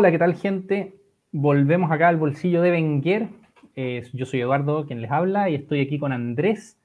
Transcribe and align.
Hola, 0.00 0.12
¿qué 0.12 0.18
tal 0.20 0.36
gente? 0.36 0.94
Volvemos 1.32 1.90
acá 1.90 2.06
al 2.06 2.18
bolsillo 2.18 2.62
de 2.62 2.70
Wenger. 2.70 3.30
Eh, 3.74 4.08
yo 4.12 4.26
soy 4.26 4.40
Eduardo, 4.40 4.86
quien 4.86 5.00
les 5.00 5.10
habla, 5.10 5.50
y 5.50 5.56
estoy 5.56 5.80
aquí 5.80 5.98
con 5.98 6.12
Andrés 6.12 6.78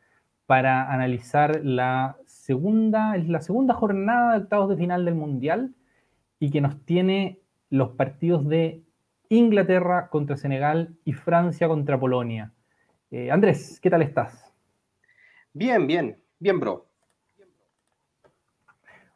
para 0.47 0.91
analizar 0.91 1.63
la 1.63 2.17
segunda, 2.25 3.15
la 3.17 3.39
segunda 3.41 3.75
jornada 3.75 4.31
de 4.31 4.39
octavos 4.39 4.67
de 4.69 4.77
final 4.77 5.05
del 5.05 5.13
Mundial 5.13 5.75
y 6.39 6.49
que 6.49 6.59
nos 6.59 6.83
tiene 6.85 7.37
los 7.69 7.89
partidos 7.89 8.47
de 8.47 8.81
Inglaterra 9.29 10.09
contra 10.09 10.35
Senegal 10.35 10.95
y 11.05 11.13
Francia 11.13 11.67
contra 11.67 11.99
Polonia. 11.99 12.51
Eh, 13.11 13.29
Andrés, 13.29 13.79
¿qué 13.79 13.91
tal 13.91 14.01
estás? 14.01 14.51
Bien, 15.53 15.85
bien, 15.85 16.17
bien, 16.39 16.59
bro. 16.59 16.87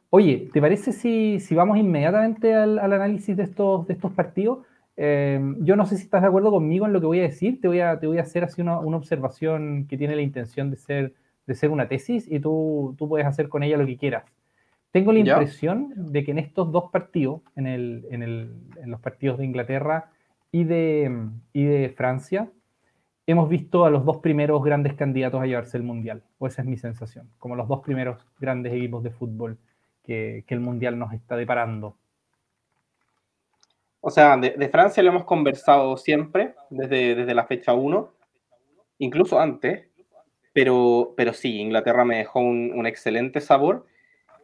Oye, 0.09 0.49
¿te 0.53 0.61
parece 0.61 0.93
si, 0.93 1.53
vamos 1.53 1.77
inmediatamente 1.77 2.53
al, 2.53 2.79
análisis 2.79 3.35
de 3.35 3.43
estos, 3.43 3.87
de 3.87 3.93
estos 3.93 4.13
partidos? 4.13 4.59
Eh, 4.95 5.39
yo 5.59 5.75
no 5.75 5.86
sé 5.86 5.97
si 5.97 6.04
estás 6.04 6.21
de 6.21 6.29
acuerdo 6.29 6.49
conmigo 6.49 6.86
en 6.86 6.93
lo 6.93 7.01
que 7.01 7.05
voy 7.05 7.19
a 7.19 7.23
decir, 7.23 7.59
te 7.59 7.68
voy 7.68 7.82
a, 7.82 7.99
te 7.99 8.07
voy 8.07 8.18
a 8.18 8.21
hacer 8.21 8.46
así 8.46 8.61
una, 8.61 8.79
observación 8.79 9.85
que 9.87 9.97
tiene 9.97 10.15
la 10.15 10.21
intención 10.21 10.71
de 10.71 10.77
ser, 10.77 11.13
de 11.46 11.55
ser 11.55 11.71
una 11.71 11.89
tesis 11.89 12.25
y 12.29 12.39
tú, 12.39 12.96
tú 12.97 13.09
puedes 13.09 13.27
hacer 13.27 13.49
con 13.49 13.63
ella 13.63 13.77
lo 13.77 13.85
que 13.85 13.97
quieras. 13.97 14.23
Tengo 14.91 15.11
la 15.11 15.19
impresión 15.19 15.93
de 15.96 16.24
que 16.24 16.32
en 16.32 16.39
estos 16.39 16.71
dos 16.71 16.89
partidos, 16.89 17.41
en, 17.55 17.68
el, 17.68 18.05
en, 18.10 18.24
el, 18.24 18.51
en 18.82 18.89
los 18.89 19.01
partidos 19.01 19.37
de 19.37 19.46
Inglaterra 19.46 20.10
y 20.51 20.63
de, 20.63 21.11
y 21.51 21.65
de 21.65 21.89
Francia, 21.89 22.49
hemos 23.27 23.49
visto 23.49 23.83
a 23.83 23.89
los 23.89 24.05
dos 24.05 24.18
primeros 24.18 24.63
grandes 24.63 24.93
candidatos 24.93 25.41
a 25.41 25.46
llevarse 25.46 25.75
el 25.75 25.83
Mundial, 25.83 26.24
o 26.39 26.47
esa 26.47 26.61
es 26.61 26.68
mi 26.68 26.77
sensación, 26.77 27.29
como 27.37 27.57
los 27.57 27.68
dos 27.68 27.82
primeros 27.82 28.25
grandes 28.39 28.74
equipos 28.74 29.04
de 29.04 29.11
fútbol 29.11 29.57
que, 30.07 30.43
el 30.47 30.60
Mundial 30.60 30.97
nos 30.97 31.14
está 31.14 31.36
deparando? 31.36 31.97
O 34.02 34.09
sea, 34.09 34.38
de, 34.38 34.70
Francia 34.70 35.03
lo 35.03 35.09
hemos 35.09 35.25
conversado 35.25 35.97
siempre, 35.97 36.55
desde, 36.69 37.14
desde 37.14 37.36
la 37.36 37.45
fecha 37.45 37.73
1, 37.73 38.14
incluso 38.99 39.39
antes, 39.39 39.88
pero, 40.53 41.14
pero 41.16 41.33
sí, 41.33 41.59
Inglaterra 41.59 42.05
me 42.05 42.17
dejó 42.17 42.39
un, 42.39 42.88
excelente 42.88 43.41
sabor. 43.41 43.86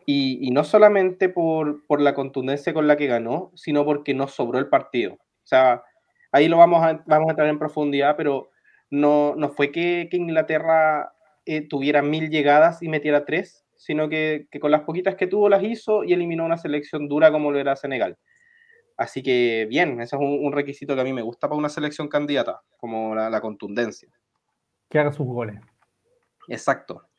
Y, 0.06 0.52
no 0.52 0.66
solamente 0.66 1.30
por, 1.30 1.86
por, 1.88 2.02
la 2.02 2.14
contundencia 2.14 2.74
con 2.74 2.88
la 2.88 2.98
que 2.98 3.08
ganó, 3.08 3.52
sino 3.56 3.86
porque 3.86 4.14
no 4.14 4.28
sobró 4.28 4.60
el 4.60 4.68
partido. 4.68 5.14
O 5.14 5.48
sea, 5.48 5.82
ahí 6.32 6.50
lo 6.50 6.58
vamos 6.58 6.84
a, 6.84 7.02
vamos 7.08 7.30
a 7.30 7.32
entrar 7.32 7.48
en 7.48 7.58
profundidad, 7.58 8.16
pero 8.18 8.50
no, 8.90 9.34
no 9.36 9.50
fue 9.50 9.72
que, 9.72 10.08
que 10.12 10.18
Inglaterra 10.18 11.14
eh, 11.46 11.68
tuviera 11.68 12.02
mil 12.02 12.30
llegadas 12.30 12.84
y 12.84 12.90
metiera 12.90 13.26
tres, 13.26 13.63
sino 13.84 14.08
que, 14.08 14.48
con 14.62 14.72
las 14.72 14.84
poquitas 14.84 15.16
que 15.16 15.28
tuvo 15.28 15.50
las 15.50 15.62
hizo 15.62 16.06
y 16.06 16.14
eliminó 16.14 16.46
una 16.46 16.58
selección 16.58 17.10
dura 17.10 17.34
como 17.34 17.52
lo 17.52 17.60
era 17.60 17.76
Senegal. 17.76 18.18
Así 18.96 19.22
que 19.22 19.68
bien, 19.70 20.00
ese 20.00 20.16
es 20.16 20.22
un, 20.22 20.54
requisito 20.54 20.96
que 20.96 21.02
a 21.02 21.04
mí 21.04 21.12
me 21.12 21.22
gusta 21.22 21.50
para 21.50 21.60
una 21.60 21.68
selección 21.68 22.08
candidata, 22.08 22.62
como 22.78 23.14
la, 23.14 23.42
contundencia. 23.42 24.08
Que 24.90 25.00
haga 25.00 25.12
sus 25.12 25.28
goles. 25.28 25.60
Exacto. 26.48 27.10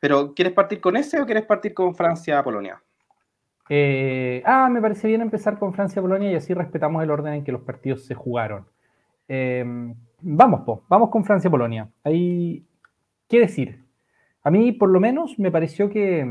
Pero, 0.00 0.32
¿quieres 0.32 0.54
partir 0.54 0.80
con 0.80 0.96
ese 0.96 1.20
o 1.20 1.26
quieres 1.26 1.44
partir 1.44 1.74
con 1.74 1.92
Francia-Polonia? 1.96 2.80
Eh, 3.68 4.44
ah, 4.46 4.68
me 4.70 4.80
parece 4.80 5.08
bien 5.08 5.22
empezar 5.22 5.58
con 5.58 5.74
Francia-Polonia 5.74 6.30
y 6.30 6.36
así 6.36 6.54
respetamos 6.54 7.02
el 7.02 7.10
orden 7.10 7.34
en 7.34 7.42
que 7.42 7.50
los 7.50 7.62
partidos 7.62 8.04
se 8.04 8.14
jugaron. 8.14 8.68
Eh, 9.26 9.64
vamos, 10.20 10.60
po, 10.60 10.84
vamos 10.88 11.10
con 11.10 11.24
Francia-Polonia. 11.24 11.90
Ahí, 12.04 12.64
¿qué 13.26 13.40
decir? 13.40 13.85
A 14.46 14.50
mí, 14.52 14.70
por 14.70 14.90
lo 14.90 15.00
menos, 15.00 15.40
me 15.40 15.50
pareció 15.50 15.90
que, 15.90 16.24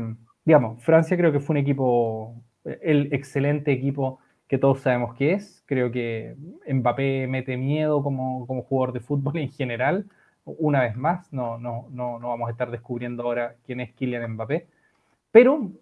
digamos, 0.46 0.82
Francia 0.82 1.18
creo 1.18 1.32
que 1.32 1.40
fue 1.40 1.52
un 1.52 1.58
equipo, 1.58 2.34
el 2.64 3.12
excelente 3.12 3.72
equipo 3.72 4.20
que 4.48 4.56
todos 4.56 4.80
sabemos 4.80 5.14
que 5.16 5.34
es. 5.34 5.62
Creo 5.66 5.92
que 5.92 6.34
Mbappé 6.66 7.26
mete 7.26 7.58
miedo 7.58 8.02
como, 8.02 8.46
como 8.46 8.62
jugador 8.62 8.94
de 8.94 9.00
fútbol 9.00 9.36
en 9.36 9.50
general. 9.50 10.06
Una 10.46 10.80
vez 10.80 10.96
más, 10.96 11.30
no, 11.30 11.58
no, 11.58 11.88
no, 11.90 12.18
no 12.18 12.28
vamos 12.28 12.48
a 12.48 12.52
estar 12.52 12.70
descubriendo 12.70 13.24
ahora 13.24 13.56
quién 13.66 13.80
es 13.80 13.92
Kylian 13.92 14.32
Mbappé. 14.32 14.66
Pero 15.30 15.72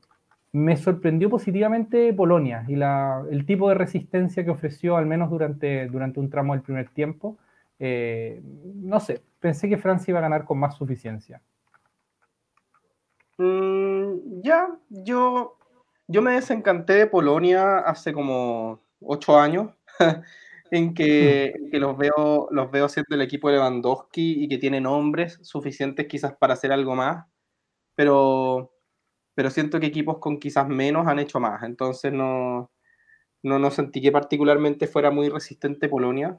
me 0.50 0.76
sorprendió 0.76 1.30
positivamente 1.30 2.12
Polonia 2.14 2.64
y 2.66 2.75
la, 2.75 3.22
el 3.30 3.47
tipo 3.47 3.69
de 3.69 3.76
resistencia 3.76 4.44
que 4.44 4.50
ofreció, 4.50 4.97
al 4.97 5.06
menos 5.06 5.30
durante, 5.30 5.86
durante 5.86 6.19
un 6.19 6.30
tramo 6.30 6.54
del 6.54 6.62
primer 6.62 6.88
tiempo. 6.88 7.36
Eh, 7.78 8.42
no 8.75 8.98
sé, 8.98 9.22
pensé 9.38 9.69
que 9.69 9.78
Francia 9.78 10.10
iba 10.10 10.19
a 10.19 10.22
ganar 10.22 10.44
con 10.44 10.59
más 10.59 10.75
suficiencia. 10.75 11.41
Mm, 13.39 14.43
ya, 14.43 14.69
yo, 14.91 15.59
yo 16.06 16.22
me 16.22 16.33
desencanté 16.34 16.95
de 16.95 17.06
Polonia 17.06 17.78
hace 17.78 18.12
como 18.12 18.81
ocho 19.00 19.39
años, 19.39 19.72
en 20.71 20.95
que, 20.95 21.55
que, 21.71 21.78
los, 21.78 21.97
veo, 21.99 22.49
los 22.50 22.71
veo 22.71 22.89
siendo 22.89 23.15
el 23.15 23.22
equipo 23.22 23.49
de 23.49 23.56
Lewandowski 23.56 24.45
y 24.45 24.49
que 24.49 24.59
tienen 24.59 24.87
hombres 24.87 25.39
suficientes 25.43 26.06
quizás 26.06 26.34
para 26.37 26.55
hacer 26.55 26.72
algo 26.72 26.95
más, 26.95 27.27
pero, 27.97 28.72
pero 29.34 29.51
siento 29.51 29.81
que 29.81 29.87
equipos 29.87 30.19
con 30.19 30.39
quizás 30.39 30.69
menos 30.69 31.06
han 31.09 31.19
hecho 31.19 31.41
más, 31.41 31.62
entonces 31.65 32.12
no, 32.12 32.71
no, 33.43 33.59
no 33.59 33.71
sentí 33.71 34.03
que 34.03 34.12
particularmente 34.12 34.87
fuera 34.89 35.11
muy 35.11 35.28
resistente 35.28 35.89
Polonia. 35.89 36.37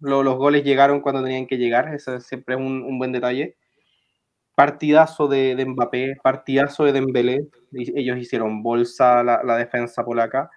los 0.00 0.36
goles 0.36 0.64
llegaron 0.64 1.00
cuando 1.00 1.22
tenían 1.24 1.46
que 1.46 1.58
llegar, 1.58 1.94
eso 1.94 2.20
siempre 2.20 2.56
es 2.56 2.60
un, 2.60 2.82
un 2.82 2.98
buen 2.98 3.12
detalle 3.12 3.58
partidazo 4.60 5.26
de, 5.26 5.56
de, 5.56 5.64
Mbappé, 5.64 6.16
partidazo 6.22 6.84
de 6.84 6.92
Dembélé, 6.92 7.48
ellos 7.72 8.18
hicieron 8.18 8.62
bolsa 8.62 9.22
la, 9.22 9.42
la 9.42 9.56
defensa 9.56 10.04
polaca. 10.04 10.50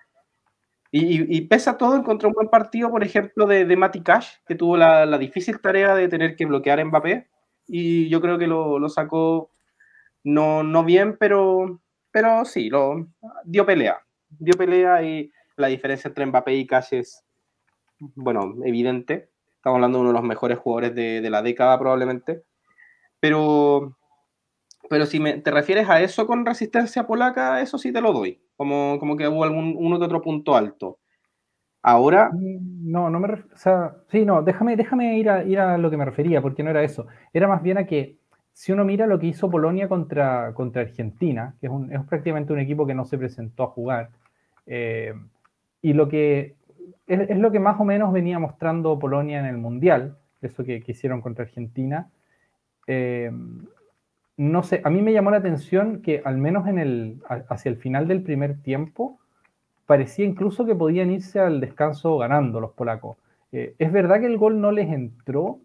Y, 0.92 1.40
pese 1.48 1.70
a 1.70 1.78
todo, 1.78 1.96
encontró 1.96 2.28
un 2.28 2.34
buen 2.34 2.50
partido, 2.50 2.92
por 2.92 3.02
ejemplo, 3.02 3.46
de, 3.46 3.64
de 3.64 3.78
Mati 3.78 4.02
Cash, 4.02 4.40
que 4.46 4.56
tuvo 4.56 4.76
la, 4.76 5.18
difícil 5.18 5.62
tarea 5.62 5.96
de 5.96 6.10
tener 6.10 6.36
que 6.36 6.46
bloquear 6.46 6.82
a 6.82 6.86
Mbappé, 6.86 7.30
y 7.66 8.10
yo 8.10 8.20
creo 8.20 8.38
que 8.38 8.46
lo, 8.46 8.90
sacó 8.90 9.52
no, 10.26 10.64
no 10.64 10.84
bien, 10.84 11.16
pero, 11.18 11.80
pero 12.12 12.44
sí, 12.44 12.70
lo, 12.70 13.08
dio 13.46 13.66
pelea. 13.66 14.02
Dio 14.38 14.56
pelea 14.56 15.02
y 15.02 15.32
la 15.56 15.68
diferencia 15.68 16.10
entre 16.10 16.26
Mbappé 16.26 16.54
y 16.56 16.68
Cash 16.68 16.90
es, 16.92 17.24
bueno, 18.00 18.54
evidente. 18.66 19.30
Estamos 19.56 19.78
hablando 19.78 20.00
de 20.00 20.02
uno 20.02 20.10
de 20.10 20.20
los 20.20 20.28
mejores 20.28 20.60
jugadores 20.60 20.94
de 20.94 21.30
la 21.30 21.42
década 21.42 21.80
probablemente. 21.80 22.44
Pero, 23.24 23.96
pero 24.90 25.06
si 25.06 25.18
me, 25.18 25.38
te 25.38 25.50
refieres 25.50 25.88
a 25.88 26.02
eso 26.02 26.28
con 26.28 26.46
resistencia 26.46 27.08
polaca, 27.08 27.62
eso 27.62 27.78
sí 27.78 27.94
te 27.94 28.02
lo 28.02 28.12
doy. 28.12 28.42
Como, 28.58 29.00
como 29.00 29.16
que 29.16 29.30
hubo 29.30 29.46
algún 29.46 29.76
uno 29.80 29.98
que 29.98 30.04
otro 30.04 30.22
punto 30.22 30.58
alto. 30.58 31.00
Ahora. 31.82 32.32
Mm, 32.34 32.92
no, 32.92 33.10
no 33.10 33.22
me 33.22 33.32
o 33.32 33.56
sea, 33.56 33.96
sí, 34.10 34.26
no, 34.26 34.42
déjame, 34.42 34.76
déjame 34.76 35.18
ir, 35.20 35.30
a, 35.30 35.42
ir 35.46 35.58
a 35.58 35.78
lo 35.78 35.90
que 35.90 35.96
me 35.96 36.04
refería, 36.04 36.42
porque 36.42 36.64
no 36.64 36.72
era 36.72 36.84
eso. 36.84 37.08
Era 37.32 37.48
más 37.48 37.64
bien 37.64 37.78
a 37.78 37.86
que 37.86 38.18
si 38.52 38.74
uno 38.74 38.84
mira 38.84 39.08
lo 39.08 39.18
que 39.18 39.28
hizo 39.28 39.50
Polonia 39.50 39.88
contra, 39.88 40.54
contra 40.54 40.82
Argentina, 40.82 41.56
que 41.62 41.68
es, 41.68 41.72
un, 41.72 41.94
es 41.94 42.04
prácticamente 42.04 42.52
un 42.52 42.60
equipo 42.60 42.86
que 42.86 42.94
no 42.94 43.06
se 43.06 43.18
presentó 43.18 43.64
a 43.64 43.68
jugar, 43.68 44.10
eh, 44.66 45.14
y 45.82 45.94
lo 45.94 46.10
que 46.10 46.58
es, 47.08 47.30
es, 47.30 47.38
lo 47.38 47.54
que 47.54 47.62
más 47.62 47.80
o 47.80 47.86
menos 47.86 48.12
venía 48.12 48.38
mostrando 48.38 49.00
Polonia 49.00 49.40
en 49.40 49.46
el 49.46 49.58
Mundial, 49.58 50.18
eso 50.42 50.66
que, 50.66 50.82
que 50.82 50.92
hicieron 50.92 51.22
contra 51.22 51.46
Argentina, 51.46 52.10
eh, 52.88 53.32
no 54.38 54.64
sé, 54.64 54.82
a 54.84 54.90
mí 54.90 55.02
me 55.02 55.14
llamó 55.14 55.32
la 55.32 55.38
atención 55.38 56.02
que 56.02 56.22
al 56.26 56.38
menos 56.38 56.68
en 56.68 56.80
el, 56.80 57.22
hacia 57.50 57.70
el 57.70 57.78
final 57.78 58.08
del 58.08 58.24
primer 58.24 58.62
tiempo 58.62 59.20
parecía 59.86 60.26
incluso 60.26 60.66
que 60.66 60.76
podían 60.76 61.12
irse 61.12 61.40
al 61.40 61.60
descanso 61.60 62.18
ganando 62.18 62.60
los 62.60 62.72
polacos. 62.72 63.18
Eh, 63.52 63.76
es 63.78 63.92
verdad 63.92 64.20
que 64.20 64.26
el 64.26 64.38
gol 64.38 64.60
no 64.60 64.72
les 64.72 64.90
entró, 64.90 65.60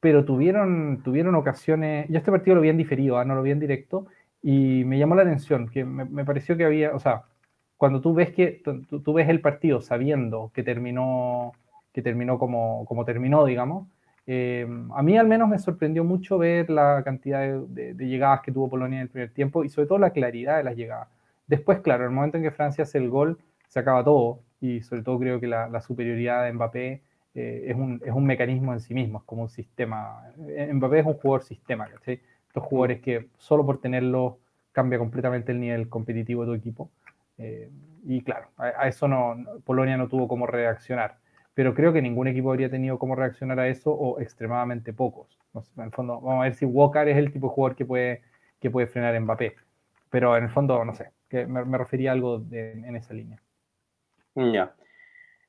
pero 0.00 0.24
tuvieron, 0.24 1.02
tuvieron 1.02 1.34
ocasiones, 1.34 2.08
yo 2.08 2.18
este 2.18 2.30
partido 2.30 2.54
lo 2.54 2.60
vi 2.60 2.68
en 2.68 2.76
diferido, 2.76 3.18
¿ah? 3.18 3.24
no 3.24 3.34
lo 3.34 3.42
vi 3.42 3.50
en 3.50 3.60
directo, 3.60 4.06
y 4.42 4.84
me 4.84 4.98
llamó 4.98 5.16
la 5.16 5.22
atención, 5.22 5.68
que 5.68 5.84
me, 5.84 6.24
pareció 6.24 6.56
que 6.56 6.64
había, 6.64 6.94
o 6.94 7.00
sea, 7.00 7.24
cuando 7.76 8.00
tú 8.00 8.14
ves 8.14 8.30
que 8.32 8.62
tú, 8.62 9.12
ves 9.12 9.28
el 9.28 9.40
partido 9.40 9.80
sabiendo 9.80 10.52
que 10.54 10.62
terminó, 10.62 11.52
que 11.92 12.02
terminó 12.02 12.38
como, 12.38 12.84
como 12.86 13.04
terminó, 13.04 13.44
digamos, 13.44 13.88
eh, 14.26 14.66
a 14.94 15.02
mí 15.02 15.16
al 15.16 15.28
menos 15.28 15.48
me 15.48 15.58
sorprendió 15.58 16.02
mucho 16.02 16.36
ver 16.38 16.68
la 16.68 17.02
cantidad 17.04 17.60
de, 17.60 17.94
llegadas 17.94 18.40
que 18.40 18.50
tuvo 18.50 18.68
Polonia 18.68 18.98
en 18.98 19.02
el 19.02 19.08
primer 19.08 19.30
tiempo 19.30 19.62
y 19.62 19.68
sobre 19.68 19.86
todo 19.86 19.98
la 19.98 20.10
claridad 20.10 20.58
de 20.58 20.64
las 20.64 20.76
llegadas. 20.76 21.08
Después, 21.46 21.80
claro, 21.80 22.04
en 22.04 22.10
el 22.10 22.14
momento 22.14 22.36
en 22.36 22.42
que 22.42 22.50
Francia 22.50 22.82
hace 22.82 22.98
el 22.98 23.08
gol, 23.08 23.38
se 23.68 23.78
acaba 23.78 24.02
todo 24.02 24.40
y 24.60 24.80
sobre 24.82 25.02
todo 25.02 25.18
creo 25.18 25.38
que 25.40 25.46
la, 25.46 25.80
superioridad 25.80 26.44
de 26.44 26.52
Mbappé 26.52 27.02
eh, 27.34 27.64
es, 27.68 27.76
un, 27.76 28.02
es, 28.04 28.12
un, 28.12 28.26
mecanismo 28.26 28.72
en 28.72 28.80
sí 28.80 28.94
mismo, 28.94 29.18
es 29.18 29.24
como 29.24 29.42
un 29.42 29.48
sistema. 29.48 30.32
Eh, 30.48 30.72
Mbappé 30.72 31.00
es 31.00 31.06
un 31.06 31.14
jugador 31.14 31.44
sistema, 31.44 31.88
¿cachai? 31.88 32.20
Estos 32.48 32.64
jugadores 32.64 33.00
que 33.00 33.28
solo 33.38 33.64
por 33.64 33.80
tenerlo 33.80 34.38
cambia 34.72 34.98
completamente 34.98 35.52
el 35.52 35.60
nivel 35.60 35.88
competitivo 35.88 36.44
de 36.44 36.48
tu 36.48 36.54
equipo. 36.54 36.90
y 38.04 38.22
claro, 38.22 38.48
a, 38.56 38.66
a 38.82 38.88
eso 38.88 39.08
no, 39.08 39.36
Polonia 39.64 39.96
no 39.96 40.08
tuvo 40.08 40.26
cómo 40.28 40.46
reaccionar 40.46 41.18
pero 41.56 41.74
creo 41.74 41.90
que 41.90 42.02
ningún 42.02 42.28
equipo 42.28 42.50
habría 42.50 42.70
tenido 42.70 42.98
cómo 42.98 43.14
reaccionar 43.14 43.58
a 43.58 43.66
eso 43.66 43.90
o 43.90 44.20
extremadamente 44.20 44.92
pocos. 44.92 45.38
en 45.78 45.84
el 45.84 45.90
fondo, 45.90 46.20
vamos 46.20 46.42
a 46.42 46.44
ver 46.44 46.54
si 46.54 46.66
Walker 46.66 47.08
es 47.08 47.16
el 47.16 47.32
tipo 47.32 47.48
de 47.48 47.54
jugador 47.54 47.76
que 47.76 47.86
puede, 47.86 48.22
que 48.60 48.70
puede 48.70 48.86
frenar 48.86 49.16
a 49.16 49.20
Mbappé. 49.20 49.56
Pero 50.10 50.36
en 50.36 50.44
el 50.44 50.50
fondo, 50.50 50.84
no 50.84 50.94
sé, 50.94 51.12
me, 51.46 51.78
refería 51.78 52.10
a 52.10 52.12
algo 52.12 52.44
en 52.50 52.94
esa 52.94 53.14
línea. 53.14 53.40
Ya. 54.34 54.74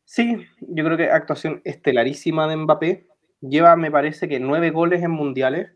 Sí, 0.05 0.47
yo 0.61 0.85
creo 0.85 0.95
que 0.95 1.11
actuación 1.11 1.61
estelarísima 1.65 2.47
de 2.47 2.55
Mbappé. 2.55 3.07
Lleva, 3.41 3.75
me 3.75 3.91
parece 3.91 4.29
que 4.29 4.39
nueve 4.39 4.71
goles 4.71 5.03
en 5.03 5.11
mundiales. 5.11 5.73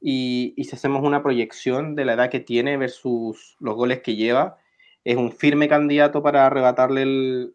Y, 0.00 0.54
si 0.62 0.76
hacemos 0.76 1.02
una 1.02 1.24
proyección 1.24 1.96
de 1.96 2.04
la 2.04 2.12
edad 2.12 2.30
que 2.30 2.38
tiene 2.38 2.76
versus 2.76 3.56
los 3.58 3.74
goles 3.74 3.98
que 4.00 4.14
lleva, 4.14 4.58
es 5.02 5.16
un 5.16 5.32
firme 5.32 5.68
candidato 5.68 6.22
para 6.22 6.46
arrebatarle 6.46 7.02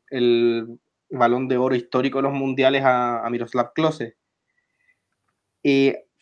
el, 0.09 0.79
balón 1.09 1.47
de 1.47 1.57
oro 1.57 1.75
histórico 1.75 2.19
de 2.19 2.23
los 2.23 2.33
mundiales 2.33 2.83
a, 2.85 3.27
Miroslav 3.29 3.73
Klose. 3.73 4.17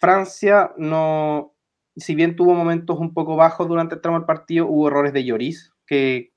Francia 0.03 0.73
no, 0.75 1.53
si 1.95 2.13
bien 2.13 2.35
tuvo 2.35 2.53
momentos 2.53 2.99
un 2.99 3.13
poco 3.13 3.37
bajos 3.37 3.69
durante 3.69 3.95
el 3.95 4.01
tramo 4.01 4.17
del 4.17 4.25
partido, 4.25 4.67
hubo 4.67 4.89
errores 4.89 5.13
de 5.13 5.23
Lloris, 5.23 5.71
que, 5.87 6.33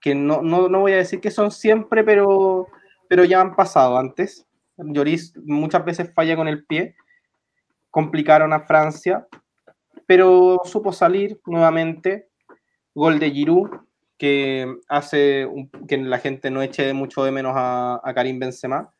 que 0.00 0.14
no, 0.14 0.40
no, 0.40 0.70
no, 0.70 0.80
voy 0.80 0.92
a 0.92 0.96
decir 0.96 1.20
que 1.20 1.30
son 1.30 1.50
siempre, 1.50 2.02
pero, 2.02 2.66
pero 3.06 3.24
ya 3.24 3.42
han 3.42 3.56
pasado 3.56 3.98
antes. 3.98 4.46
Lloris 4.78 5.36
muchas 5.44 5.84
veces 5.84 6.14
falla 6.14 6.34
con 6.34 6.48
el 6.48 6.64
pie, 6.64 6.96
complicaron 7.90 8.54
a 8.54 8.60
Francia, 8.60 9.26
pero 10.06 10.62
supo 10.64 10.90
salir 10.90 11.38
nuevamente. 11.44 12.30
Gol 12.94 13.18
de 13.18 13.30
Giroud, 13.32 13.68
que 14.24 14.78
hace 14.88 15.46
que 15.86 15.98
la 15.98 16.18
gente 16.18 16.50
no 16.50 16.62
eche 16.62 16.94
mucho 16.94 17.24
de 17.24 17.30
menos 17.30 17.52
a, 17.54 18.00
Karim 18.14 18.38
Benzema. 18.38 18.94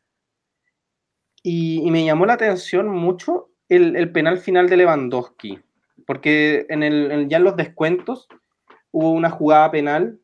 Y, 1.41 1.81
y, 1.85 1.91
me 1.91 2.05
llamó 2.05 2.25
la 2.25 2.33
atención 2.33 2.89
mucho 2.89 3.49
el, 3.69 3.95
el 3.95 4.11
penal 4.11 4.37
final 4.37 4.69
de 4.69 4.77
Lewandowski 4.77 5.59
porque 6.05 6.65
en 6.69 6.83
el, 6.83 7.27
ya 7.29 7.37
en 7.37 7.43
los 7.43 7.55
descuentos 7.55 8.27
hubo 8.91 9.11
una 9.11 9.29
jugada 9.29 9.71
penal 9.71 10.19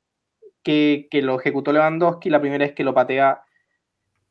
que, 0.63 1.07
lo 1.11 1.39
ejecutó 1.39 1.73
Lewandowski, 1.73 2.29
la 2.29 2.39
primera 2.39 2.65
vez 2.65 2.73
que 2.73 2.83
lo 2.83 2.93
patea, 2.93 3.41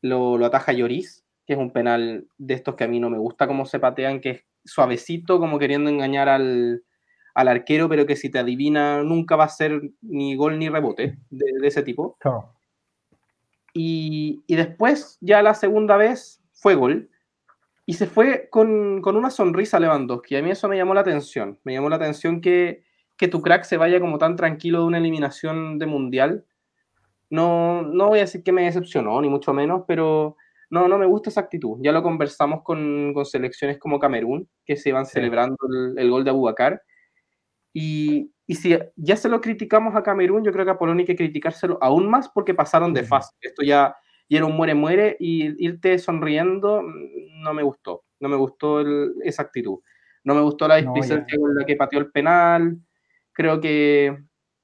lo, 0.01 0.37
lo 0.37 0.45
ataja 0.45 0.71
Lloris, 0.71 1.25
que 1.45 1.53
es 1.53 1.59
un 1.59 1.71
penal 1.71 2.27
de 2.37 2.53
estos 2.53 2.75
que 2.75 2.85
a 2.85 2.87
mí 2.87 2.99
no 2.99 3.09
me 3.09 3.17
gusta 3.17 3.47
cómo 3.47 3.65
se 3.65 3.79
patean, 3.79 4.21
que 4.21 4.29
es 4.29 4.45
suavecito, 4.63 5.39
como 5.39 5.59
queriendo 5.59 5.89
engañar 5.89 6.29
al, 6.29 6.83
arquero, 7.33 7.89
pero 7.89 8.05
que 8.05 8.15
si 8.15 8.29
te 8.29 8.39
adivina 8.39 9.03
nunca 9.03 9.35
va 9.35 9.45
a 9.45 9.49
ser 9.49 9.81
ni 10.01 10.35
gol 10.35 10.59
ni 10.59 10.69
rebote 10.69 11.17
de, 11.29 11.67
ese 11.67 11.83
tipo. 11.83 12.17
Y, 13.73 14.43
y, 14.47 14.55
después, 14.55 15.17
ya 15.21 15.41
la 15.41 15.53
segunda 15.53 15.95
vez, 15.97 16.41
fue 16.53 16.75
gol 16.75 17.09
y 17.85 17.93
se 17.93 18.05
fue 18.05 18.47
con, 18.49 19.01
con, 19.01 19.17
una 19.17 19.31
sonrisa 19.31 19.79
Lewandowski. 19.79 20.35
A 20.35 20.41
mí 20.41 20.51
eso 20.51 20.69
me 20.69 20.77
llamó 20.77 20.93
la 20.93 21.01
atención. 21.01 21.59
Me 21.63 21.73
llamó 21.73 21.89
la 21.89 21.95
atención 21.95 22.39
que, 22.39 22.83
que 23.17 23.27
tu 23.27 23.41
crack 23.41 23.63
se 23.63 23.77
vaya 23.77 23.99
como 23.99 24.17
tan 24.17 24.35
tranquilo 24.35 24.79
de 24.79 24.85
una 24.85 24.97
eliminación 24.99 25.79
de 25.79 25.87
mundial. 25.87 26.45
No, 27.29 27.81
no 27.81 28.07
voy 28.09 28.19
a 28.19 28.21
decir 28.21 28.43
que 28.43 28.51
me 28.51 28.63
decepcionó, 28.63 29.19
ni 29.21 29.29
mucho 29.29 29.53
menos, 29.53 29.83
pero 29.87 30.37
no, 30.69 30.87
no 30.87 30.97
me 30.97 31.05
gusta 31.05 31.29
esa 31.29 31.41
actitud. 31.41 31.79
Ya 31.81 31.91
lo 31.91 32.03
conversamos 32.03 32.61
con, 32.63 33.13
con 33.13 33.25
selecciones 33.25 33.79
como 33.79 33.99
Camerún, 33.99 34.47
que 34.65 34.77
se 34.77 34.89
iban 34.89 35.05
celebrando 35.05 35.57
el, 35.69 35.97
el, 35.97 36.09
gol 36.11 36.23
de 36.23 36.29
Abubakar. 36.29 36.81
Y, 37.73 38.31
y, 38.45 38.55
si 38.55 38.77
ya 38.95 39.15
se 39.15 39.29
lo 39.29 39.39
criticamos 39.39 39.95
a 39.95 40.03
Camerún, 40.03 40.43
yo 40.43 40.51
creo 40.51 40.65
que 40.65 40.71
a 40.71 40.77
Polonia 40.77 41.03
hay 41.03 41.07
que 41.07 41.15
criticárselo 41.15 41.77
aún 41.81 42.09
más 42.09 42.29
porque 42.29 42.53
pasaron 42.53 42.93
de 42.93 43.03
fase. 43.03 43.33
Esto 43.41 43.63
ya 43.63 43.95
y 44.31 44.37
era 44.37 44.45
un 44.45 44.55
muere-muere 44.55 45.17
y 45.19 45.61
irte 45.61 45.99
sonriendo 45.99 46.81
mm, 46.81 47.43
no 47.43 47.53
me 47.53 47.63
gustó, 47.63 48.05
no 48.21 48.29
me 48.29 48.37
gustó 48.37 48.79
esa 49.25 49.41
actitud. 49.41 49.79
No 50.23 50.33
me 50.33 50.39
gustó 50.39 50.69
la 50.69 50.77
displicencia 50.77 51.37
con 51.37 51.53
la 51.53 51.65
que 51.65 51.75
pateó 51.75 51.99
el 51.99 52.11
penal. 52.11 52.77
Creo 53.33 53.59
que, 53.59 54.17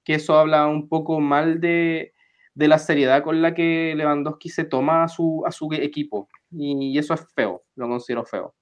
que 0.06 0.14
eso 0.14 0.38
habla 0.38 0.68
un 0.68 0.88
poco 0.88 1.20
mal 1.20 1.60
de, 1.60 2.14
de, 2.54 2.68
la 2.70 2.78
seriedad 2.78 3.22
con 3.24 3.42
la 3.42 3.54
que 3.54 3.94
Lewandowski 3.98 4.48
se 4.48 4.64
toma 4.64 5.04
a 5.04 5.10
su, 5.10 5.44
a 5.46 5.52
su 5.52 5.68
equipo. 5.74 6.30
Y, 6.50 6.98
eso 6.98 7.14
es 7.14 7.28
feo, 7.36 7.66
lo 7.76 7.90
considero 7.90 8.24
feo. 8.24 8.56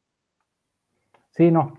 Sí, 1.30 1.52
no, 1.52 1.72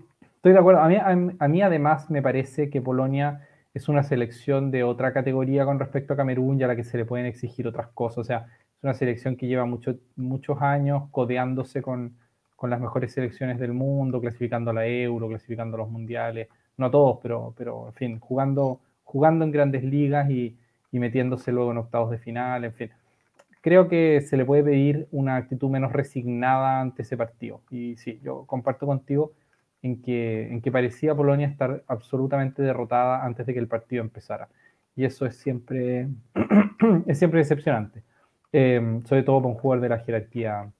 estoy 0.47 0.53
de 0.53 0.59
acuerdo. 0.59 0.81
A 0.81 0.87
mí, 0.87 1.35
a 1.39 1.47
mí 1.47 1.61
además 1.61 2.09
me 2.09 2.21
parece 2.21 2.69
que 2.69 2.81
Polonia 2.81 3.41
es 3.73 3.89
una 3.89 4.03
selección 4.03 4.71
de 4.71 4.83
otra 4.83 5.11
categoría 5.11 5.65
con 5.65 5.77
respecto 5.77 6.13
a 6.13 6.15
Camerún 6.15 6.59
y 6.59 6.63
a 6.63 6.67
la 6.67 6.75
que 6.75 6.85
se 6.85 6.97
le 6.97 7.03
pueden 7.03 7.25
exigir 7.25 7.67
otras 7.67 7.89
cosas. 7.89 8.19
O 8.19 8.23
sea, 8.23 8.47
es 8.77 8.83
una 8.83 8.93
selección 8.93 9.35
que 9.35 9.47
lleva 9.47 9.65
mucho, 9.65 9.95
muchos 10.15 10.61
años 10.61 11.09
codeándose 11.11 11.81
con, 11.81 12.15
con, 12.55 12.69
las 12.69 12.79
mejores 12.79 13.11
selecciones 13.11 13.59
del 13.59 13.73
mundo, 13.73 14.21
clasificando 14.21 14.71
a 14.71 14.73
la 14.73 14.87
Euro, 14.87 15.27
clasificando 15.27 15.75
a 15.75 15.79
los 15.79 15.89
mundiales, 15.89 16.47
no 16.77 16.89
todos, 16.89 17.19
pero, 17.21 17.53
pero 17.57 17.87
en 17.87 17.93
fin, 17.93 18.19
jugando, 18.19 18.79
jugando 19.03 19.43
en 19.43 19.51
grandes 19.51 19.83
ligas 19.83 20.29
y, 20.29 20.57
y 20.93 20.99
metiéndose 20.99 21.51
luego 21.51 21.71
en 21.71 21.79
octavos 21.79 22.09
de 22.09 22.19
final, 22.19 22.63
en 22.63 22.73
fin. 22.73 22.91
Creo 23.61 23.89
que 23.89 24.21
se 24.21 24.37
le 24.37 24.45
puede 24.45 24.63
pedir 24.63 25.09
una 25.11 25.35
actitud 25.35 25.69
menos 25.69 25.91
resignada 25.91 26.79
ante 26.79 27.01
ese 27.01 27.17
partido. 27.17 27.59
Y 27.69 27.97
sí, 27.97 28.21
yo 28.23 28.45
comparto 28.45 28.85
contigo 28.85 29.33
en 29.81 30.01
que, 30.01 30.47
en 30.51 30.61
que 30.61 30.71
parecía 30.71 31.15
Polonia 31.15 31.47
estar 31.47 31.83
absolutamente 31.87 32.61
derrotada 32.61 33.23
antes 33.25 33.45
de 33.45 33.53
que 33.53 33.59
el 33.59 33.67
partido 33.67 34.01
empezara. 34.01 34.49
Y 34.95 35.05
eso 35.05 35.25
es 35.25 35.37
siempre, 35.37 36.07
es 37.07 37.19
siempre 37.19 37.39
decepcionante. 37.39 38.03
Em, 38.51 39.03
sobre 39.05 39.23
todo 39.23 39.41
para 39.41 39.53
un 39.53 39.59
jugador 39.59 39.81
de 39.83 39.89
la 39.89 39.99
jerarquía 39.99 40.71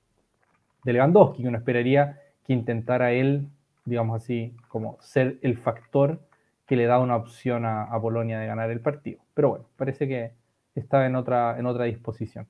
de 0.83 0.94
Lewandowski, 0.94 1.44
que 1.44 1.47
uno 1.49 1.57
esperaría 1.57 2.19
que 2.45 2.53
intentara 2.53 3.11
él, 3.11 3.47
digamos 3.85 4.23
así, 4.23 4.55
como 4.69 4.97
ser 5.01 5.38
el 5.41 5.57
factor 5.57 6.19
que 6.65 6.75
le 6.75 6.85
da 6.85 6.99
una 6.99 7.15
opción 7.15 7.65
a, 7.65 7.83
a 7.83 8.01
Polonia 8.01 8.39
de 8.39 8.47
ganar 8.47 8.71
el 8.71 8.79
partido. 8.79 9.21
Pero 9.33 9.49
bueno, 9.49 9.65
parece 9.75 10.07
que 10.07 10.31
estaba 10.75 11.05
en 11.05 11.15
otra, 11.15 11.57
en 11.59 11.65
otra 11.65 11.85
disposición. 11.85 12.47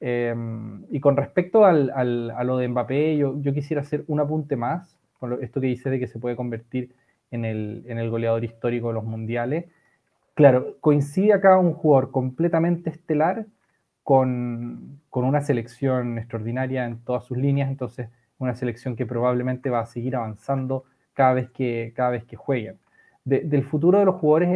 Em, 0.00 0.84
y 0.90 0.98
con 0.98 1.16
respecto 1.16 1.64
al, 1.64 1.92
al, 1.94 2.32
a 2.32 2.42
lo 2.42 2.56
de 2.56 2.68
Mbappé, 2.68 3.16
yo, 3.16 3.40
yo, 3.40 3.52
quisiera 3.54 3.82
hacer 3.82 4.04
un 4.08 4.18
apunte 4.18 4.56
más, 4.56 4.98
con 5.22 5.40
esto 5.40 5.60
que 5.60 5.68
dice 5.68 5.88
de 5.88 6.00
que 6.00 6.08
se 6.08 6.18
puede 6.18 6.34
convertir 6.34 6.94
en 7.30 7.44
el, 7.44 7.84
en 7.86 7.98
el 7.98 8.10
goleador 8.10 8.42
histórico 8.42 8.88
de 8.88 8.94
los 8.94 9.04
mundiales. 9.04 9.66
Claro, 10.34 10.76
coincide 10.80 11.32
acá 11.32 11.58
un 11.58 11.74
jugador 11.74 12.10
completamente 12.10 12.90
estelar 12.90 13.46
con, 14.02 15.00
una 15.12 15.40
selección 15.42 16.18
extraordinaria 16.18 16.84
en 16.86 16.98
todas 17.04 17.24
sus 17.24 17.38
líneas, 17.38 17.70
entonces 17.70 18.08
una 18.38 18.54
selección 18.56 18.96
que 18.96 19.06
probablemente 19.06 19.70
va 19.70 19.80
a 19.80 19.86
seguir 19.86 20.16
avanzando 20.16 20.84
cada 21.12 21.34
vez 21.34 21.50
que, 21.50 21.92
cada 21.94 22.10
vez 22.10 22.24
que 22.24 22.36
jueguen. 22.36 22.78
del 23.24 23.62
futuro 23.62 24.00
de 24.00 24.04
los 24.04 24.16
jugadores 24.16 24.50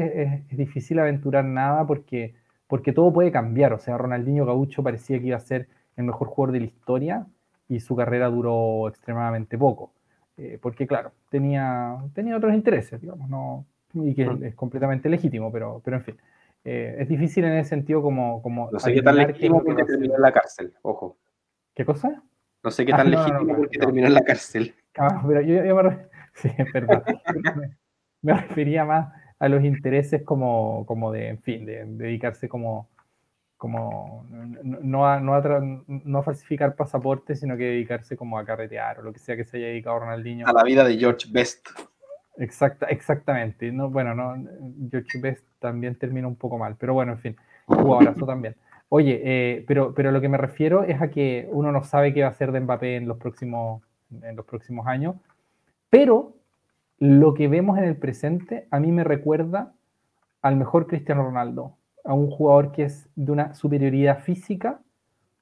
es, 0.51 0.57
difícil 0.57 0.99
aventurar 0.99 1.45
nada 1.45 1.87
porque, 1.87 2.35
porque 2.67 2.93
todo 2.93 3.13
puede 3.13 3.31
cambiar. 3.31 3.73
O 3.73 3.79
sea, 3.79 3.97
Ronaldinho 3.99 4.45
Gaucho 4.45 4.83
parecía 4.83 5.21
que 5.21 5.27
iba 5.29 5.37
a 5.37 5.41
ser 5.41 5.69
el 5.97 6.05
mejor 6.05 6.29
jugador 6.29 6.53
de 6.53 6.61
la 6.61 6.67
historia 6.67 7.27
y 7.69 7.81
su 7.81 7.95
carrera 7.97 8.29
duró 8.29 8.89
extremadamente 8.89 9.57
poco. 9.59 9.93
Eh, 10.39 10.59
porque, 10.61 10.87
claro, 10.87 11.13
tenía, 11.31 11.97
tenía 12.15 12.37
otros 12.37 12.55
intereses, 12.55 13.01
digamos, 13.01 13.29
no, 13.29 13.65
y 13.95 14.15
que 14.15 14.29
es 14.43 14.55
completamente 14.55 15.09
legítimo, 15.09 15.51
pero, 15.51 15.81
pero 15.85 15.97
en 15.97 16.03
fin. 16.03 16.17
Eh, 16.65 16.97
es 16.99 17.09
difícil 17.09 17.45
en 17.45 17.53
ese 17.53 17.71
sentido 17.71 18.03
como... 18.03 18.43
como 18.43 18.71
no 18.73 18.79
sé 18.81 18.93
qué 18.93 19.03
tan 19.03 19.17
legítimo 19.17 19.63
porque 19.63 19.85
terminó 19.85 20.17
en 20.17 20.23
la 20.23 20.33
cárcel, 20.33 20.75
ojo. 20.83 21.17
¿Qué 21.75 21.85
cosa? 21.85 22.23
No 22.63 22.71
sé 22.71 22.85
qué 22.85 22.93
tan 22.93 23.07
ah, 23.07 23.11
legítimo 23.11 23.57
porque 23.57 23.79
terminó 23.79 24.09
en 24.09 24.15
la 24.15 24.25
cárcel. 24.25 24.75
Ah, 24.99 25.23
pero 25.27 25.41
yo, 25.43 25.65
yo 25.65 25.77
me... 25.77 26.07
Sí, 26.35 26.51
es 26.59 26.71
verdad. 26.71 27.03
me, 28.21 28.35
refería 28.35 28.85
más 28.85 29.11
a 29.39 29.49
los 29.49 29.65
intereses 29.65 30.23
como, 30.23 30.85
como 30.85 31.11
de, 31.13 31.29
en 31.29 31.39
fin, 31.41 31.65
de, 31.65 31.87
dedicarse 31.87 32.47
como, 32.47 32.91
como 33.57 34.27
no 34.31 35.07
a, 35.07 35.19
no, 35.19 35.35
a 35.35 35.61
no 35.87 36.19
a 36.19 36.23
falsificar 36.23 36.77
pasaportes, 36.77 37.41
sino 37.41 37.57
que 37.57 37.65
dedicarse 37.65 38.17
como 38.17 38.39
a 38.39 38.45
carretear 38.45 39.01
o 39.01 39.03
lo 39.03 39.13
que 39.13 39.19
sea 39.19 39.37
que 39.37 39.45
se 39.45 39.57
haya 39.57 39.69
dedicado 39.69 40.01
Ronaldinho. 40.01 40.47
A 40.47 40.53
la 40.53 40.63
vida 40.63 40.85
de 40.85 40.99
George 40.99 41.29
Best. 41.31 41.69
Exacta, 42.39 42.87
exactamente. 42.87 43.73
No, 43.73 43.89
bueno, 43.89 44.15
no, 44.15 44.37
George 44.91 45.19
Best 45.21 45.45
también 45.59 45.95
termina 45.95 46.29
un 46.29 46.37
poco 46.37 46.59
mal, 46.59 46.77
pero 46.79 46.93
bueno, 46.93 47.13
en 47.13 47.19
fin, 47.19 47.37
jugadorazo 47.67 48.27
también. 48.27 48.57
Oye, 48.89 49.21
eh, 49.25 49.65
pero, 49.67 49.95
pero 49.95 50.13
lo 50.13 50.21
que 50.21 50.29
me 50.29 50.37
refiero 50.37 50.85
es 50.85 51.01
a 51.01 51.09
que 51.09 51.49
uno 51.51 51.73
no 51.73 51.83
sabe 51.83 52.13
qué 52.13 52.21
va 52.21 52.29
a 52.29 52.31
hacer 52.31 52.53
de 52.53 52.61
Mbappé 52.61 52.97
en 52.97 53.09
los 53.09 53.17
próximos, 53.17 53.83
en 54.23 54.37
los 54.37 54.45
próximos 54.45 54.87
años, 54.87 55.17
pero 55.91 56.35
lo 56.99 57.35
que 57.35 57.49
vemos 57.49 57.79
en 57.79 57.85
el 57.85 57.97
presente 57.97 58.69
a 58.71 58.81
mí 58.81 58.93
me 58.93 59.03
recuerda 59.03 59.73
al 60.43 60.57
mejor 60.57 60.87
Cristiano 60.87 61.25
Ronaldo, 61.25 61.75
a 62.07 62.15
un 62.15 62.31
jugador 62.31 62.73
que 62.73 62.85
es 62.85 63.09
de 63.17 63.33
una 63.33 63.55
superioridad 63.55 64.21
física 64.21 64.81